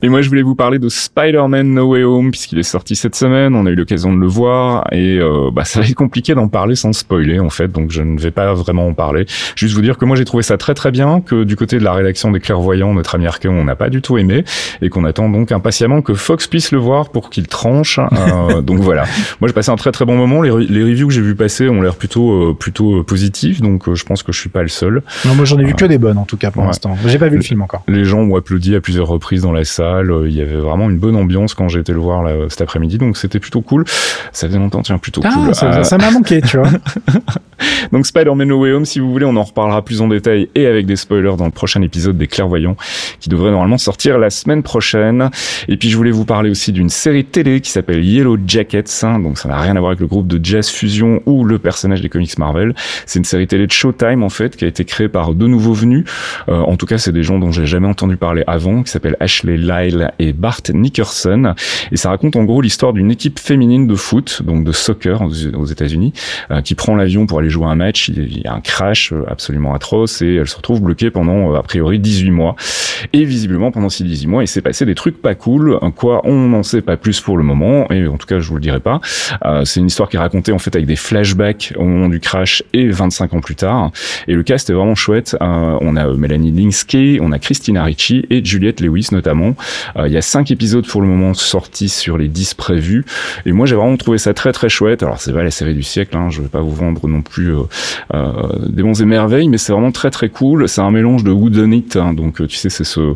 [0.00, 3.14] Et moi, je voulais vous parler de Spider-Man No Way Home puisqu'il est sorti cette
[3.14, 3.54] semaine.
[3.54, 6.48] On a eu l'occasion de le voir et euh, bah, ça va être compliqué d'en
[6.48, 7.68] parler sans spoiler en fait.
[7.68, 9.26] Donc, je ne vais pas vraiment en parler.
[9.54, 11.20] Juste vous dire que moi, j'ai trouvé ça très très bien.
[11.20, 14.00] Que du côté de la rédaction des clairvoyants, notre ami Arkeon, on n'a pas du
[14.00, 14.44] tout aimé
[14.80, 18.00] et qu'on attend donc impatiemment que Fox puisse le voir pour qu'il tranche.
[18.00, 19.04] Euh, donc voilà.
[19.42, 20.40] Moi, j'ai passé un très très bon moment.
[20.40, 23.60] Les, les reviews que j'ai vu passer ont l'air plutôt euh, plutôt positifs.
[23.60, 25.02] Donc, je pense que je suis pas le seul.
[25.24, 26.96] Non, moi, j'en ai vu que des bonnes en tout cas pour l'instant.
[27.06, 27.82] J'ai pas vu le film encore.
[27.88, 30.12] Les gens ont applaudi à plusieurs reprises dans la salle.
[30.26, 32.98] Il y avait vraiment une bonne ambiance quand j'ai été le voir là, cet après-midi.
[32.98, 33.84] Donc c'était plutôt cool.
[34.32, 35.54] Ça faisait longtemps, tiens, plutôt ah, cool.
[35.54, 36.70] Ça m'a manqué, tu vois.
[37.92, 40.66] Donc Spider-Man No Way Home, si vous voulez, on en reparlera plus en détail et
[40.66, 42.76] avec des spoilers dans le prochain épisode des Clairvoyants
[43.20, 45.30] qui devrait normalement sortir la semaine prochaine.
[45.68, 49.02] Et puis je voulais vous parler aussi d'une série télé qui s'appelle Yellow Jackets.
[49.02, 52.00] Donc ça n'a rien à voir avec le groupe de Jazz Fusion ou le personnage
[52.00, 52.74] des comics Marvel.
[53.06, 55.72] C'est une série télé de Showtime en fait qui a été créée par deux nouveaux
[55.72, 56.04] venus.
[56.48, 59.16] Euh, en tout cas, c'est des gens dont j'ai jamais entendu parler avant, qui s'appellent
[59.20, 61.54] Ashley Lyle et Bart Nickerson.
[61.90, 65.66] Et ça raconte en gros l'histoire d'une équipe féminine de foot, donc de soccer aux
[65.66, 66.12] États-Unis,
[66.50, 69.24] euh, qui prend l'avion pour aller jouer un match, il y a un crash euh,
[69.28, 72.56] absolument atroce et elle se retrouve bloquée pendant euh, a priori 18 mois.
[73.12, 75.78] Et visiblement pendant ces 18 mois, il s'est passé des trucs pas cool.
[75.96, 78.54] Quoi, on n'en sait pas plus pour le moment et en tout cas je vous
[78.56, 79.00] le dirai pas.
[79.44, 82.20] Euh, c'est une histoire qui est racontée en fait avec des flashbacks au moment du
[82.20, 83.92] crash et 25 ans plus tard.
[84.26, 85.36] Et le cast est vraiment chouette.
[85.40, 89.54] on a Melanie Linsky, on a Christina Ricci et Juliette Lewis notamment.
[89.96, 93.04] il y a cinq épisodes pour le moment sortis sur les 10 prévus.
[93.46, 95.02] Et moi j'ai vraiment trouvé ça très très chouette.
[95.02, 97.41] Alors c'est pas la série du siècle, hein, je vais pas vous vendre non plus
[97.50, 97.62] euh,
[98.14, 98.32] euh,
[98.68, 100.68] des bons et merveilles, mais c'est vraiment très très cool.
[100.68, 103.14] C'est un mélange de whodunit, it, hein, donc euh, tu sais c'est ce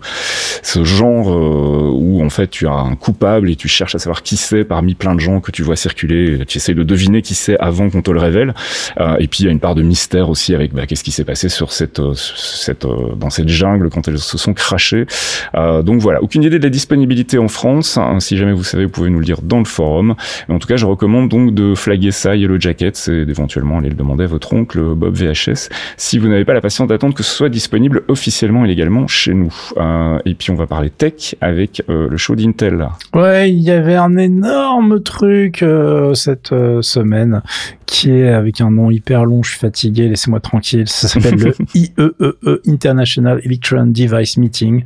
[0.62, 4.36] ce genre où en fait tu as un coupable et tu cherches à savoir qui
[4.36, 6.44] c'est parmi plein de gens que tu vois circuler.
[6.46, 8.54] Tu essaies de deviner qui c'est avant qu'on te le révèle.
[9.18, 11.24] et puis il y a une part de mystère aussi avec bah, qu'est-ce qui s'est
[11.24, 12.86] passé sur cette cette
[13.16, 15.06] dans cette jungle quand elles se sont crachées.
[15.54, 17.96] donc voilà, aucune idée de la disponibilité en France.
[17.96, 18.20] Hein.
[18.20, 20.14] si jamais vous savez, vous pouvez nous le dire dans le forum.
[20.48, 23.94] En tout cas, je recommande donc de flaguer ça Yellow Jacket et d'éventuellement aller le
[23.94, 27.30] demander à votre oncle Bob VHS si vous n'avez pas la patience d'attendre que ce
[27.30, 29.54] soit disponible officiellement et légalement chez nous.
[29.76, 32.88] Euh, et puis on va parler tech avec euh, le show d'Intel.
[33.14, 37.42] Ouais, il y avait un énorme truc euh, cette semaine
[37.86, 40.88] qui est avec un nom hyper long, je suis fatigué, laissez-moi tranquille.
[40.88, 44.82] Ça s'appelle le IEEE e, International Electron Device Meeting.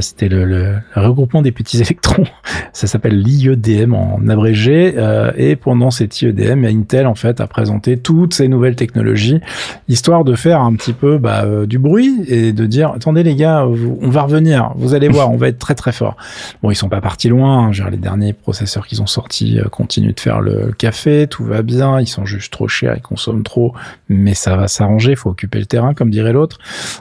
[0.00, 2.24] C'était le, le, regroupement des petits électrons.
[2.72, 4.94] Ça s'appelle l'IEDM en abrégé.
[5.36, 9.40] et pendant cet IEDM, Intel en fait a présenté toutes ces nouvelles technologies,
[9.88, 13.34] histoire de faire un petit peu bah, euh, du bruit et de dire attendez les
[13.34, 16.18] gars, on va revenir, vous allez voir, on va être très très fort.
[16.62, 17.68] Bon, ils sont pas partis loin.
[17.68, 21.44] Hein, genre, les derniers processeurs qu'ils ont sortis euh, continuent de faire le café, tout
[21.44, 22.00] va bien.
[22.00, 23.72] Ils sont juste trop chers, ils consomment trop,
[24.10, 25.16] mais ça va s'arranger.
[25.16, 26.58] Faut occuper le terrain, comme dirait l'autre.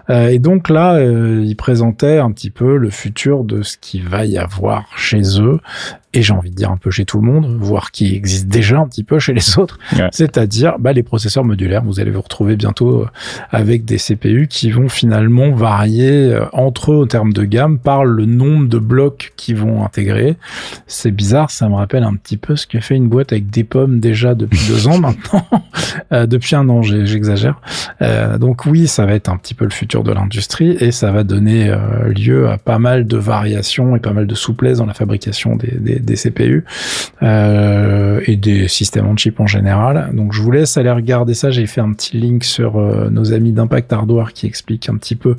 [0.09, 4.25] Euh, et donc là, ils présentaient un petit peu le futur de ce qui va
[4.25, 5.59] y avoir chez eux
[6.13, 8.79] et j'ai envie de dire un peu chez tout le monde, voire qui existe déjà
[8.79, 9.79] un petit peu chez les autres,
[10.11, 11.83] c'est-à-dire bah, les processeurs modulaires.
[11.83, 13.05] Vous allez vous retrouver bientôt euh,
[13.49, 18.03] avec des CPU qui vont finalement varier euh, entre eux en termes de gamme par
[18.03, 20.35] le nombre de blocs qu'ils vont intégrer.
[20.85, 23.63] C'est bizarre, ça me rappelle un petit peu ce que fait une boîte avec des
[23.63, 25.47] pommes déjà depuis deux ans maintenant,
[26.11, 27.61] euh, depuis un an, j'exagère.
[28.39, 31.23] donc oui, ça va être un petit peu le futur de l'industrie et ça va
[31.23, 31.73] donner
[32.07, 35.77] lieu à pas mal de variations et pas mal de souplesse dans la fabrication des,
[35.79, 36.65] des des CPU
[37.23, 40.09] euh, et des systèmes on chip en général.
[40.13, 41.51] Donc je vous laisse aller regarder ça.
[41.51, 45.15] J'ai fait un petit link sur euh, nos amis d'Impact Hardware qui explique un petit
[45.15, 45.35] peu.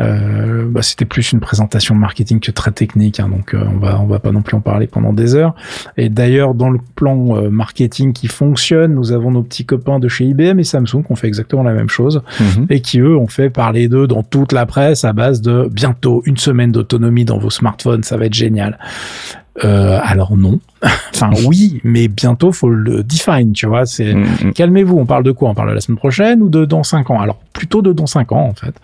[0.00, 4.06] Euh, bah, C'était plus une présentation marketing que très technique, hein, donc on va on
[4.06, 5.54] va pas non plus en parler pendant des heures.
[5.96, 10.24] Et d'ailleurs dans le plan marketing qui fonctionne, nous avons nos petits copains de chez
[10.24, 12.66] IBM et Samsung qui ont fait exactement la même chose mhm.
[12.70, 16.22] et qui eux ont fait parler d'eux dans toute la presse à base de bientôt
[16.26, 18.78] une semaine d'autonomie dans vos smartphones, ça va être génial.
[19.64, 20.60] Euh, alors non.
[21.14, 23.86] Enfin oui, mais bientôt faut le define, tu vois.
[23.86, 24.52] C'est mm, mm.
[24.52, 24.98] calmez-vous.
[24.98, 25.50] On parle de quoi?
[25.50, 27.20] On parle de la semaine prochaine ou de dans cinq ans?
[27.20, 28.74] Alors plutôt de dans cinq ans en fait.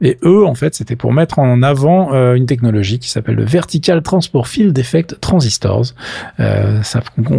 [0.00, 3.44] Et eux en fait c'était pour mettre en avant euh, une technologie qui s'appelle le
[3.44, 5.94] Vertical Transport Field Effect Transistors.
[6.40, 6.80] Euh,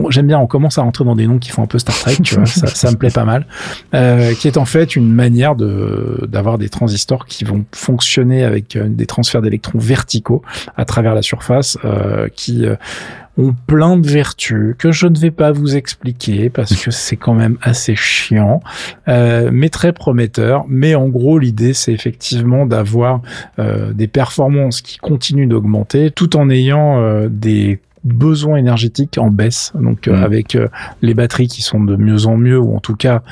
[0.09, 0.39] j'aime bien.
[0.39, 2.45] On commence à rentrer dans des noms qui font un peu Star Trek, tu vois.
[2.45, 3.45] ça, ça, me plaît pas mal.
[3.93, 8.75] Euh, qui est en fait une manière de d'avoir des transistors qui vont fonctionner avec
[8.75, 10.41] euh, des transferts d'électrons verticaux
[10.75, 12.65] à travers la surface, euh, qui
[13.37, 17.33] ont plein de vertus que je ne vais pas vous expliquer parce que c'est quand
[17.33, 18.61] même assez chiant,
[19.07, 20.65] euh, mais très prometteur.
[20.67, 23.21] Mais en gros, l'idée, c'est effectivement d'avoir
[23.59, 29.71] euh, des performances qui continuent d'augmenter tout en ayant euh, des besoins énergétiques en baisse,
[29.75, 30.13] donc mmh.
[30.13, 30.57] avec
[31.01, 33.23] les batteries qui sont de mieux en mieux, ou en tout cas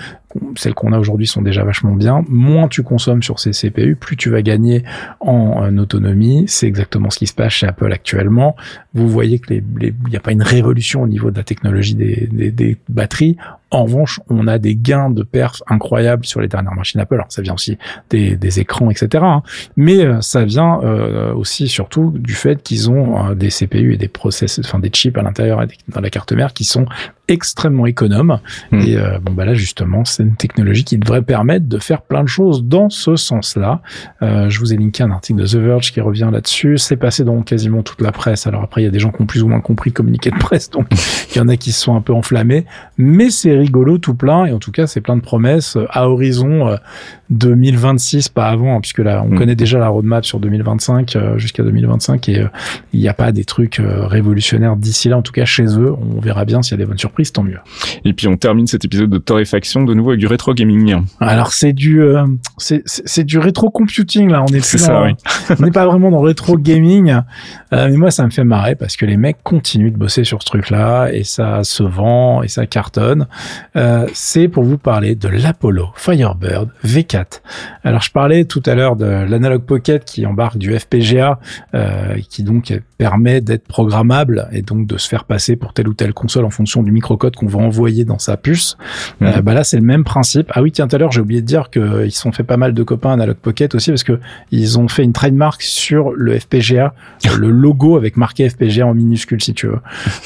[0.56, 2.24] celles qu'on a aujourd'hui sont déjà vachement bien.
[2.28, 4.84] Moins tu consommes sur ces CPU, plus tu vas gagner
[5.20, 6.46] en, autonomie.
[6.48, 8.56] C'est exactement ce qui se passe chez Apple actuellement.
[8.94, 12.28] Vous voyez que il n'y a pas une révolution au niveau de la technologie des,
[12.32, 13.38] des, des batteries.
[13.71, 17.15] En revanche, on a des gains de perf incroyables sur les dernières machines Apple.
[17.15, 17.77] Alors, ça vient aussi
[18.10, 19.23] des, des écrans, etc.
[19.25, 19.43] Hein.
[19.77, 23.97] Mais euh, ça vient euh, aussi surtout du fait qu'ils ont euh, des CPU et
[23.97, 26.86] des process, enfin des chips à l'intérieur dans la carte mère qui sont
[27.29, 28.39] extrêmement économes.
[28.71, 28.81] Hmm.
[28.81, 32.27] Et bon, bah là justement, c'est une technologie qui devrait permettre de faire plein de
[32.27, 33.81] choses dans ce sens-là.
[34.21, 36.77] je vous ai linké un article de The Verge qui revient là-dessus.
[36.77, 38.47] C'est passé dans quasiment toute la presse.
[38.47, 40.29] Alors après, il y a des gens qui ont plus ou moins compris le communiqué
[40.29, 40.88] de presse, donc
[41.34, 42.65] il y en a qui se sont un peu enflammés.
[42.97, 46.10] Mais c'est rigolo tout plein et en tout cas c'est plein de promesses euh, à
[46.10, 46.78] horizon
[47.30, 49.38] 2026 euh, pas avant hein, puisque là on mm.
[49.38, 52.45] connaît déjà la roadmap sur 2025 euh, jusqu'à 2025 et
[52.93, 55.17] il n'y a pas des trucs révolutionnaires d'ici là.
[55.17, 57.43] En tout cas chez eux on verra bien s'il y a des bonnes surprises tant
[57.43, 57.60] mieux.
[58.04, 60.97] Et puis on termine cet épisode de torréfaction de nouveau avec du rétro gaming.
[61.19, 62.04] Alors c'est du
[62.58, 65.04] c'est du rétro computing là on est, ça,
[65.60, 67.15] on n'est pas vraiment dans rétro gaming.
[67.71, 70.47] Mais moi ça me fait marrer parce que les mecs continuent de bosser sur ce
[70.47, 73.28] truc là et ça se vend et ça cartonne
[73.76, 77.42] euh, c'est pour vous parler de l'Apollo Firebird V4.
[77.84, 81.40] Alors je parlais tout à l'heure de l'Analog Pocket qui embarque du FPGA,
[81.74, 85.96] euh, qui donc permet d'être programmable et donc de se faire passer pour telle ou
[85.96, 88.78] telle console en fonction du microcode qu'on va envoyer dans sa puce.
[89.24, 89.42] Euh, mhm.
[89.42, 90.52] bah là c'est le même principe.
[90.54, 92.58] Ah oui tiens tout à l'heure j'ai oublié de dire qu'ils se sont fait pas
[92.58, 94.20] mal de copains Analog Pocket aussi parce que
[94.52, 96.94] ils ont fait une trademark sur le FPGA,
[97.40, 99.80] le logo avec marqué FPGA en minuscule si tu veux.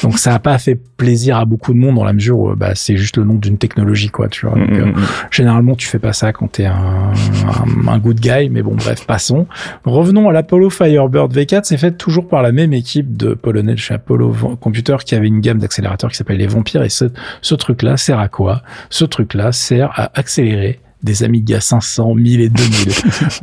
[0.04, 2.72] Donc ça a pas fait plaisir à beaucoup de monde dans la mesure où bah,
[2.76, 4.58] c'est juste le nom d'une technologie, quoi, tu vois.
[4.58, 5.06] Mm, mm, euh, mm.
[5.32, 9.06] généralement, tu fais pas ça quand t'es un, un, un good guy, mais bon, bref,
[9.06, 9.48] passons.
[9.84, 11.62] Revenons à l'Apollo Firebird V4.
[11.64, 15.42] C'est fait toujours par la même équipe de polonais chez Apollo Computer qui avait une
[15.42, 16.84] gamme d'accélérateurs qui s'appelle les Vampires.
[16.84, 17.06] Et ce,
[17.42, 18.62] ce truc-là sert à quoi?
[18.90, 22.70] Ce truc-là sert à accélérer des Amiga 500, 1000 et 2000.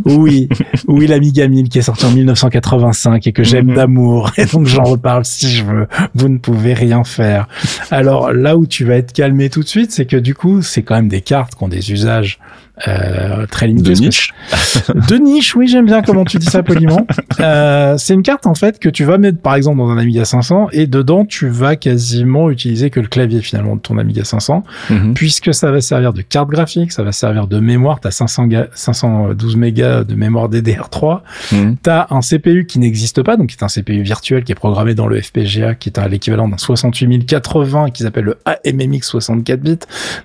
[0.18, 0.48] oui,
[0.88, 3.74] oui, l'Amiga 1000 qui est sorti en 1985 et que j'aime mhm.
[3.74, 4.32] d'amour.
[4.36, 5.86] Et donc j'en reparle si je veux.
[6.14, 7.46] Vous ne pouvez rien faire.
[7.90, 10.82] Alors là où tu vas être calmé tout de suite, c'est que du coup, c'est
[10.82, 12.40] quand même des cartes qui ont des usages
[12.88, 13.92] euh, très limité.
[13.92, 14.32] De niche.
[15.08, 17.06] de niche, oui, j'aime bien comment tu dis ça poliment.
[17.40, 20.24] Euh, c'est une carte en fait que tu vas mettre par exemple dans un Amiga
[20.24, 24.62] 500 et dedans tu vas quasiment utiliser que le clavier finalement de ton Amiga 500
[24.90, 25.14] mhm.
[25.14, 28.00] puisque ça va servir de carte graphique, ça va servir de mémoire.
[28.00, 31.20] T'as 500 512 mégas de mémoire DDR3.
[31.52, 31.76] Mhm.
[31.82, 34.94] T'as un CPU qui n'existe pas, donc qui est un CPU virtuel qui est programmé
[34.94, 39.78] dans le FPGA, qui est à l'équivalent d'un 68080 qui s'appelle le AMMX 64 bits,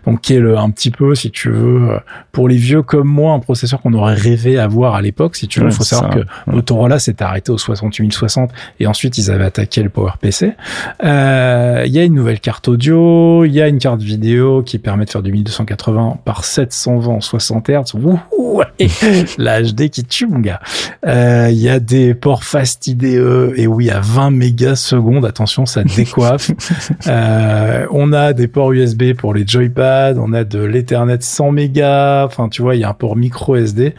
[0.06, 2.00] donc qui est le un petit peu si tu veux
[2.32, 5.60] pour les vieux comme moi, un processeur qu'on aurait rêvé avoir à l'époque, si tu
[5.60, 5.68] veux.
[5.68, 9.90] Il faut savoir que Motorola s'est arrêté au 68060 et ensuite ils avaient attaqué le
[9.90, 10.54] PowerPC.
[11.04, 14.80] Euh, il y a une nouvelle carte audio, il y a une carte vidéo qui
[14.80, 17.94] permet de faire du 1280 par 720 en 60 Hz.
[17.96, 18.62] Wouhou,
[19.38, 20.60] la HD qui tue mon gars.
[21.06, 25.26] Euh, il y a des ports Fast IDE et oui à 20 mégasecondes.
[25.26, 26.52] Attention, ça décoiffe.
[27.08, 32.27] euh, on a des ports USB pour les joypads, on a de l'Ethernet 100 mégas
[32.28, 33.94] Enfin, tu vois, il y a un port micro SD.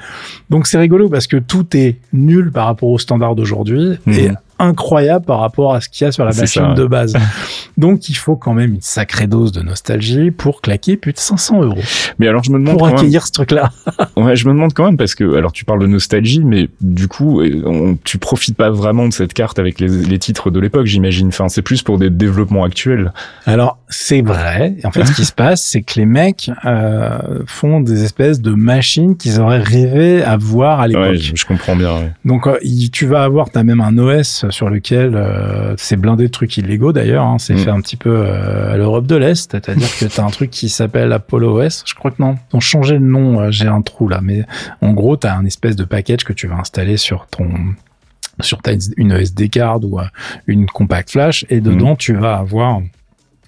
[0.50, 4.14] Donc c'est rigolo parce que tout est nul par rapport aux standards d'aujourd'hui mhm.
[4.14, 7.14] et incroyable par rapport à ce qu'il y a sur la machine de base.
[7.76, 11.62] Donc il faut quand même une sacrée dose de nostalgie pour claquer plus de 500
[11.62, 11.80] euros.
[12.18, 13.70] Mais alors je me demande pour accueillir ce truc-là.
[14.16, 17.08] ouais, je me demande quand même parce que alors tu parles de nostalgie, mais du
[17.08, 20.86] coup on, tu profites pas vraiment de cette carte avec les, les titres de l'époque,
[20.86, 21.28] j'imagine.
[21.28, 23.12] Enfin c'est plus pour des développements actuels.
[23.46, 24.76] Alors c'est vrai.
[24.84, 28.52] En fait ce qui se passe, c'est que les mecs euh, font des espèces de
[28.52, 31.02] machines qu'ils auraient rêvé à voir à l'époque.
[31.02, 31.94] Ouais, je, comprends bien.
[31.94, 32.12] Ouais.
[32.24, 32.58] Donc euh,
[32.92, 36.92] tu vas avoir, t'as même un OS sur lequel euh, c'est blindé de trucs illégaux
[36.92, 37.24] d'ailleurs.
[37.24, 37.58] Hein, c'est mm.
[37.58, 40.50] fait un petit peu euh, à l'Europe de l'Est, c'est-à-dire que tu as un truc
[40.50, 41.84] qui s'appelle Apollo OS.
[41.86, 43.40] Je crois que non, ils ont changé le nom.
[43.40, 44.44] Euh, j'ai un trou là, mais
[44.80, 47.48] en gros, tu as un espèce de package que tu vas installer sur ton
[48.40, 49.98] sur ta une SD card ou
[50.46, 51.96] une compact flash et dedans mm.
[51.96, 52.80] tu vas avoir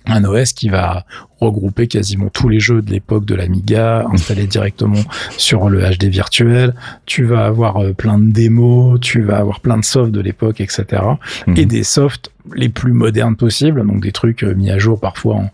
[0.06, 1.04] un OS qui va
[1.40, 5.00] regrouper quasiment tous les jeux de l'époque de l'Amiga installés directement
[5.36, 6.74] sur le HD virtuel.
[7.06, 10.60] Tu vas avoir euh, plein de démos, tu vas avoir plein de softs de l'époque,
[10.60, 11.02] etc.
[11.46, 11.56] Mhm.
[11.56, 15.36] Et des softs les plus modernes possibles, donc des trucs euh, mis à jour parfois
[15.36, 15.50] en,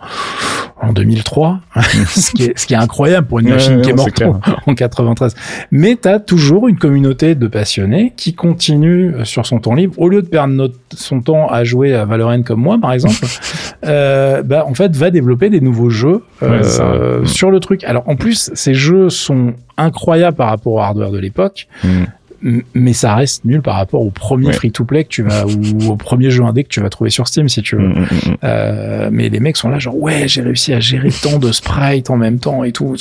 [0.81, 1.61] en 2003,
[2.07, 4.22] ce, qui est, ce qui est incroyable pour une machine qui est morte
[4.66, 5.35] en, 93.
[5.70, 9.94] Mais tu as toujours une communauté de passionnés qui continue euh, sur son temps libre,
[9.96, 13.16] au lieu de perdre notre, son temps à jouer à Valorant comme moi, par exemple,
[13.87, 17.83] euh, bah, en fait, va développer des nouveaux jeux euh, sur le truc.
[17.85, 21.68] Alors, en plus, ces jeux sont incroyables par rapport au hardware de l'époque.
[21.85, 22.05] Mm.
[22.42, 26.31] Mais ça reste nul par rapport au premier free-to-play que tu vas ou au premier
[26.31, 27.88] jeu indé que tu vas trouver sur Steam si tu veux.
[27.88, 31.11] Mm, mm, mm, euh, mais les mecs sont là genre ouais j'ai réussi à gérer
[31.11, 32.96] tant de sprites en même temps et tout.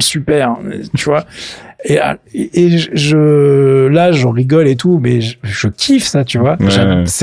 [0.00, 0.56] Super
[0.96, 1.24] tu vois.
[1.86, 1.98] Et,
[2.34, 6.56] et je là j'en rigole et tout mais je, je kiffe ça tu vois.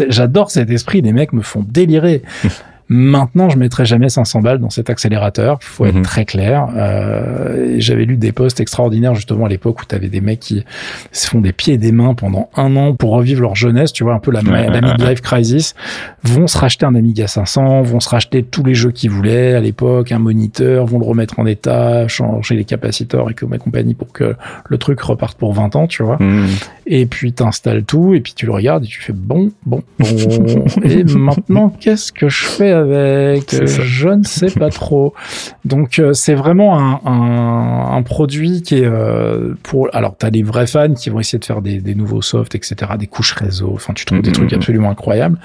[0.10, 1.02] J'adore cet esprit.
[1.02, 2.22] Les mecs me font délirer
[2.94, 5.60] Maintenant, je mettrai jamais 500 balles dans cet accélérateur.
[5.62, 6.02] Faut être mhm.
[6.02, 6.68] très clair.
[6.76, 10.66] Euh, J'avais lu des posts extraordinaires justement à l'époque où tu avais des mecs qui
[11.14, 13.94] se font des pieds et des mains pendant un an pour revivre leur jeunesse.
[13.94, 15.74] Tu vois un peu la, la midlife crisis.
[16.24, 19.62] Vont se racheter un Amiga 500, vont se racheter tous les jeux qu'ils voulaient à
[19.62, 24.36] l'époque, un moniteur, vont le remettre en état, changer les capaciteurs et compagnie pour que
[24.68, 25.88] le truc reparte pour 20 ans.
[25.88, 26.18] Tu vois.
[26.20, 26.48] Mhm.
[26.88, 30.66] Et puis t'installes tout et puis tu le regardes et tu fais bon, bon, bon.
[30.84, 35.14] et maintenant qu'est-ce que je fais avec Je ne sais pas trop.
[35.66, 39.90] Donc euh, c'est vraiment un, un, un, produit qui est euh, pour.
[39.94, 42.76] Alors t'as des vrais fans qui vont essayer de faire des, des nouveaux softs, etc.,
[42.98, 43.72] des couches réseau.
[43.74, 44.56] Enfin, tu trouves des trucs mm-hmm.
[44.56, 45.38] absolument incroyables.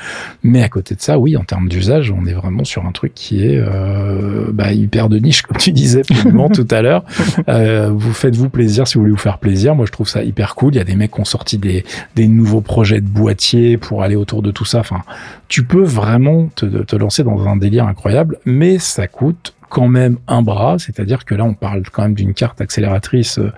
[0.42, 3.12] Mais à côté de ça, oui, en termes d'usage, on est vraiment sur un truc
[3.14, 7.04] qui est euh, bah, hyper de niche, comme tu disais tout à l'heure.
[7.48, 9.74] Euh, vous faites-vous plaisir si vous voulez vous faire plaisir.
[9.74, 10.74] Moi, je trouve ça hyper cool.
[10.74, 11.84] Il y a des mecs qui ont sorti des,
[12.16, 14.80] des nouveaux projets de boîtiers pour aller autour de tout ça.
[14.80, 15.02] Enfin,
[15.48, 20.18] tu peux vraiment te, te lancer dans un délire incroyable, mais ça coûte quand même
[20.28, 23.52] un bras, c'est-à-dire que là on parle quand même d'une carte accélératrice euh,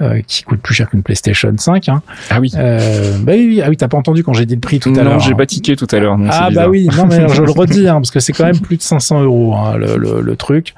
[0.00, 1.88] euh qui coûte plus cher qu'une PlayStation 5.
[1.88, 2.02] Hein.
[2.30, 2.52] Ah oui.
[2.56, 5.02] Euh, bah oui, ah oui, t'as pas entendu quand j'ai dit le prix tout à
[5.02, 5.14] l'heure.
[5.14, 6.16] Non, j'ai pas tiqué tout à l'heure.
[6.30, 8.76] Ah bah oui, non mais je le redis hein, parce que c'est quand même plus
[8.76, 10.74] de 500 euros hein, le, le, le, truc.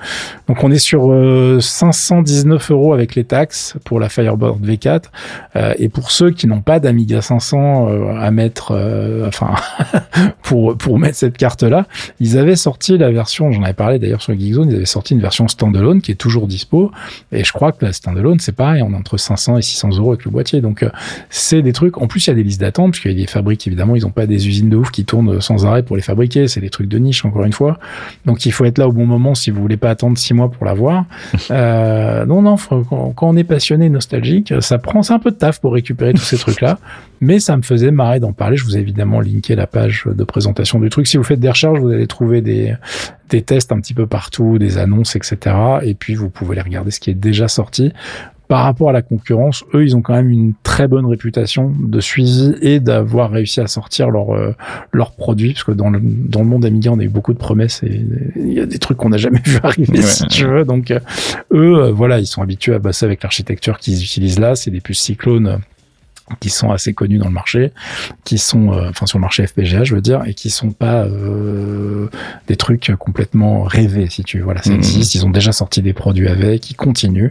[0.48, 5.04] Donc on est sur euh, 519 euros avec les taxes pour la Fireboard V4
[5.56, 8.72] euh, et pour ceux qui n'ont pas d'Amiga 500 euh, à mettre,
[9.26, 9.54] enfin
[10.42, 11.86] pour pour mettre cette carte là,
[12.20, 15.20] ils avaient sorti la version, j'en avais parlé d'ailleurs sur Geekzone ils avaient sorti une
[15.20, 16.90] version standalone qui est toujours dispo.
[17.32, 20.12] Et je crois que la standalone, c'est pareil, on est entre 500 et 600 euros
[20.12, 20.60] avec le boîtier.
[20.60, 20.90] Donc, euh,
[21.30, 21.98] c'est des trucs.
[21.98, 23.96] En plus, il y a des listes d'attente, parce qu'il y a des fabriques, évidemment,
[23.96, 26.48] ils n'ont pas des usines de ouf qui tournent sans arrêt pour les fabriquer.
[26.48, 27.78] C'est des trucs de niche, encore une fois.
[28.26, 30.50] Donc, il faut être là au bon moment si vous voulez pas attendre six mois
[30.50, 31.04] pour l'avoir.
[31.50, 35.60] euh, non, non, quand, on est passionné, nostalgique, ça prend, c'est un peu de taf
[35.60, 36.78] pour récupérer tous ces trucs-là.
[37.24, 38.58] Mais ça me faisait marrer d'en parler.
[38.58, 41.06] Je vous ai évidemment linké la page de présentation du truc.
[41.06, 42.74] Si vous faites des recherches, vous allez trouver des,
[43.30, 45.56] des tests un petit peu partout, des annonces, etc.
[45.82, 47.92] Et puis vous pouvez aller regarder ce qui est déjà sorti.
[48.46, 51.98] Par rapport à la concurrence, eux, ils ont quand même une très bonne réputation de
[52.00, 54.54] suivi et d'avoir réussi à sortir leurs euh,
[54.92, 57.38] leurs produits, parce que dans le, dans le monde Amiga, on a eu beaucoup de
[57.38, 58.04] promesses et
[58.36, 60.66] il y a des trucs qu'on n'a jamais vu arriver, si tu veux.
[60.66, 61.00] Donc, euh,
[61.52, 64.54] eux, euh, voilà, ils sont habitués à bosser avec l'architecture qu'ils utilisent là.
[64.56, 65.60] C'est des puces cyclones
[66.40, 67.72] qui sont assez connus dans le marché,
[68.24, 71.04] qui sont, euh, enfin sur le marché FPGA, je veux dire, et qui sont pas
[71.04, 72.08] euh,
[72.48, 74.44] des trucs complètement rêvés, si tu veux.
[74.44, 74.76] Voilà, ça mhm.
[74.76, 75.14] existe.
[75.14, 77.30] Ils ont déjà sorti des produits avec, ils continuent.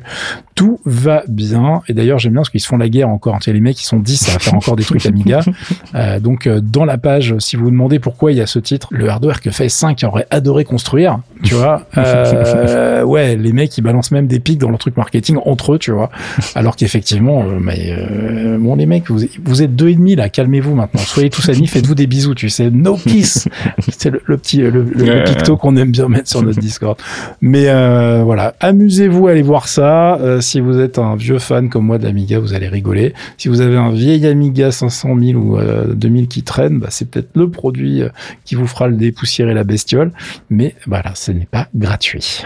[0.55, 1.81] Tout va bien.
[1.87, 3.39] Et d'ailleurs, j'aime bien parce qu'ils se font la guerre encore.
[3.39, 5.41] Tu sais, les mecs, ils sont 10 ça va faire encore des trucs Amiga.
[5.95, 8.57] Euh, donc, euh, dans la page, si vous vous demandez pourquoi il y a ce
[8.57, 13.77] titre, le hardware que fait 5 aurait adoré construire, tu vois, euh, ouais, les mecs,
[13.77, 16.09] ils balancent même des pics dans leur truc marketing entre eux, tu vois.
[16.55, 17.95] Alors qu'effectivement, mais
[18.59, 20.99] bon, les mecs, vous, vous êtes deux et demi là, calmez-vous maintenant.
[20.99, 22.69] Soyez tous amis, faites-vous des bisous, tu sais.
[22.69, 23.47] No kiss.
[23.89, 26.97] C'est le, petit le, le, picto qu'on aime bien mettre sur notre Discord.
[27.41, 30.15] Mais euh, voilà, amusez-vous à aller voir ça.
[30.15, 33.13] Euh, si vous êtes un vieux fan comme moi de l'Amiga, vous allez rigoler.
[33.37, 35.57] Si vous avez un vieil Amiga 500 000 ou
[35.93, 38.03] 2000 euh, qui traîne, bah, c'est peut-être le produit
[38.43, 40.11] qui vous fera le dépoussiérer la bestiole.
[40.49, 42.43] Mais voilà, ce n'est pas gratuit.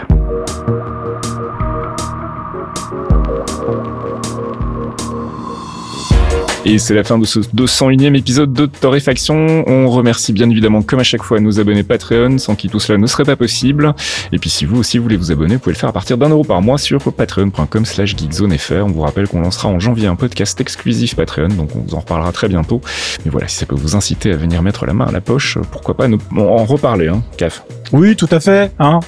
[6.70, 9.64] Et c'est la fin de ce 201e épisode de Torréfaction.
[9.66, 12.98] On remercie bien évidemment, comme à chaque fois, nos abonnés Patreon, sans qui tout cela
[12.98, 13.94] ne serait pas possible.
[14.32, 16.28] Et puis si vous aussi voulez vous abonner, vous pouvez le faire à partir d'un
[16.28, 18.84] euro par mois sur patreon.com slash geekzonefr.
[18.84, 22.00] On vous rappelle qu'on lancera en janvier un podcast exclusif Patreon, donc on vous en
[22.00, 22.82] reparlera très bientôt.
[23.24, 25.56] Mais voilà, si ça peut vous inciter à venir mettre la main à la poche,
[25.72, 27.62] pourquoi pas nous en reparler, hein, CAF.
[27.92, 28.72] Oui, tout à fait.
[28.78, 29.00] Hein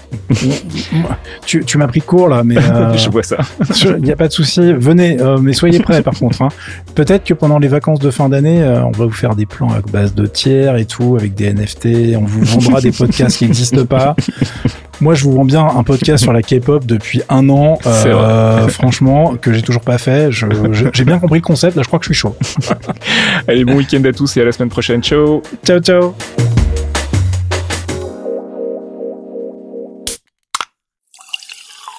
[1.47, 3.39] tu tu m'as pris court là, mais euh, je vois ça.
[3.85, 4.73] Il n'y a pas de souci.
[4.73, 6.43] Venez, euh, mais soyez prêts par contre.
[6.43, 6.49] Hein.
[6.95, 9.71] Peut-être que pendant les vacances de fin d'année, euh, on va vous faire des plans
[9.71, 12.17] à base de tiers et tout, avec des NFT.
[12.17, 14.15] On vous vendra des podcasts qui n'existent pas.
[15.01, 19.35] Moi, je vous vends bien un podcast sur la K-pop depuis un an, euh, franchement,
[19.41, 20.31] que j'ai toujours pas fait.
[20.31, 21.77] J'ai bien compris le concept.
[21.77, 22.37] Là, je crois que je suis chaud.
[23.49, 25.03] Allez, bon week-end à tous et à la semaine prochaine.
[25.03, 25.43] Ciao.
[25.65, 26.15] Ciao, ciao.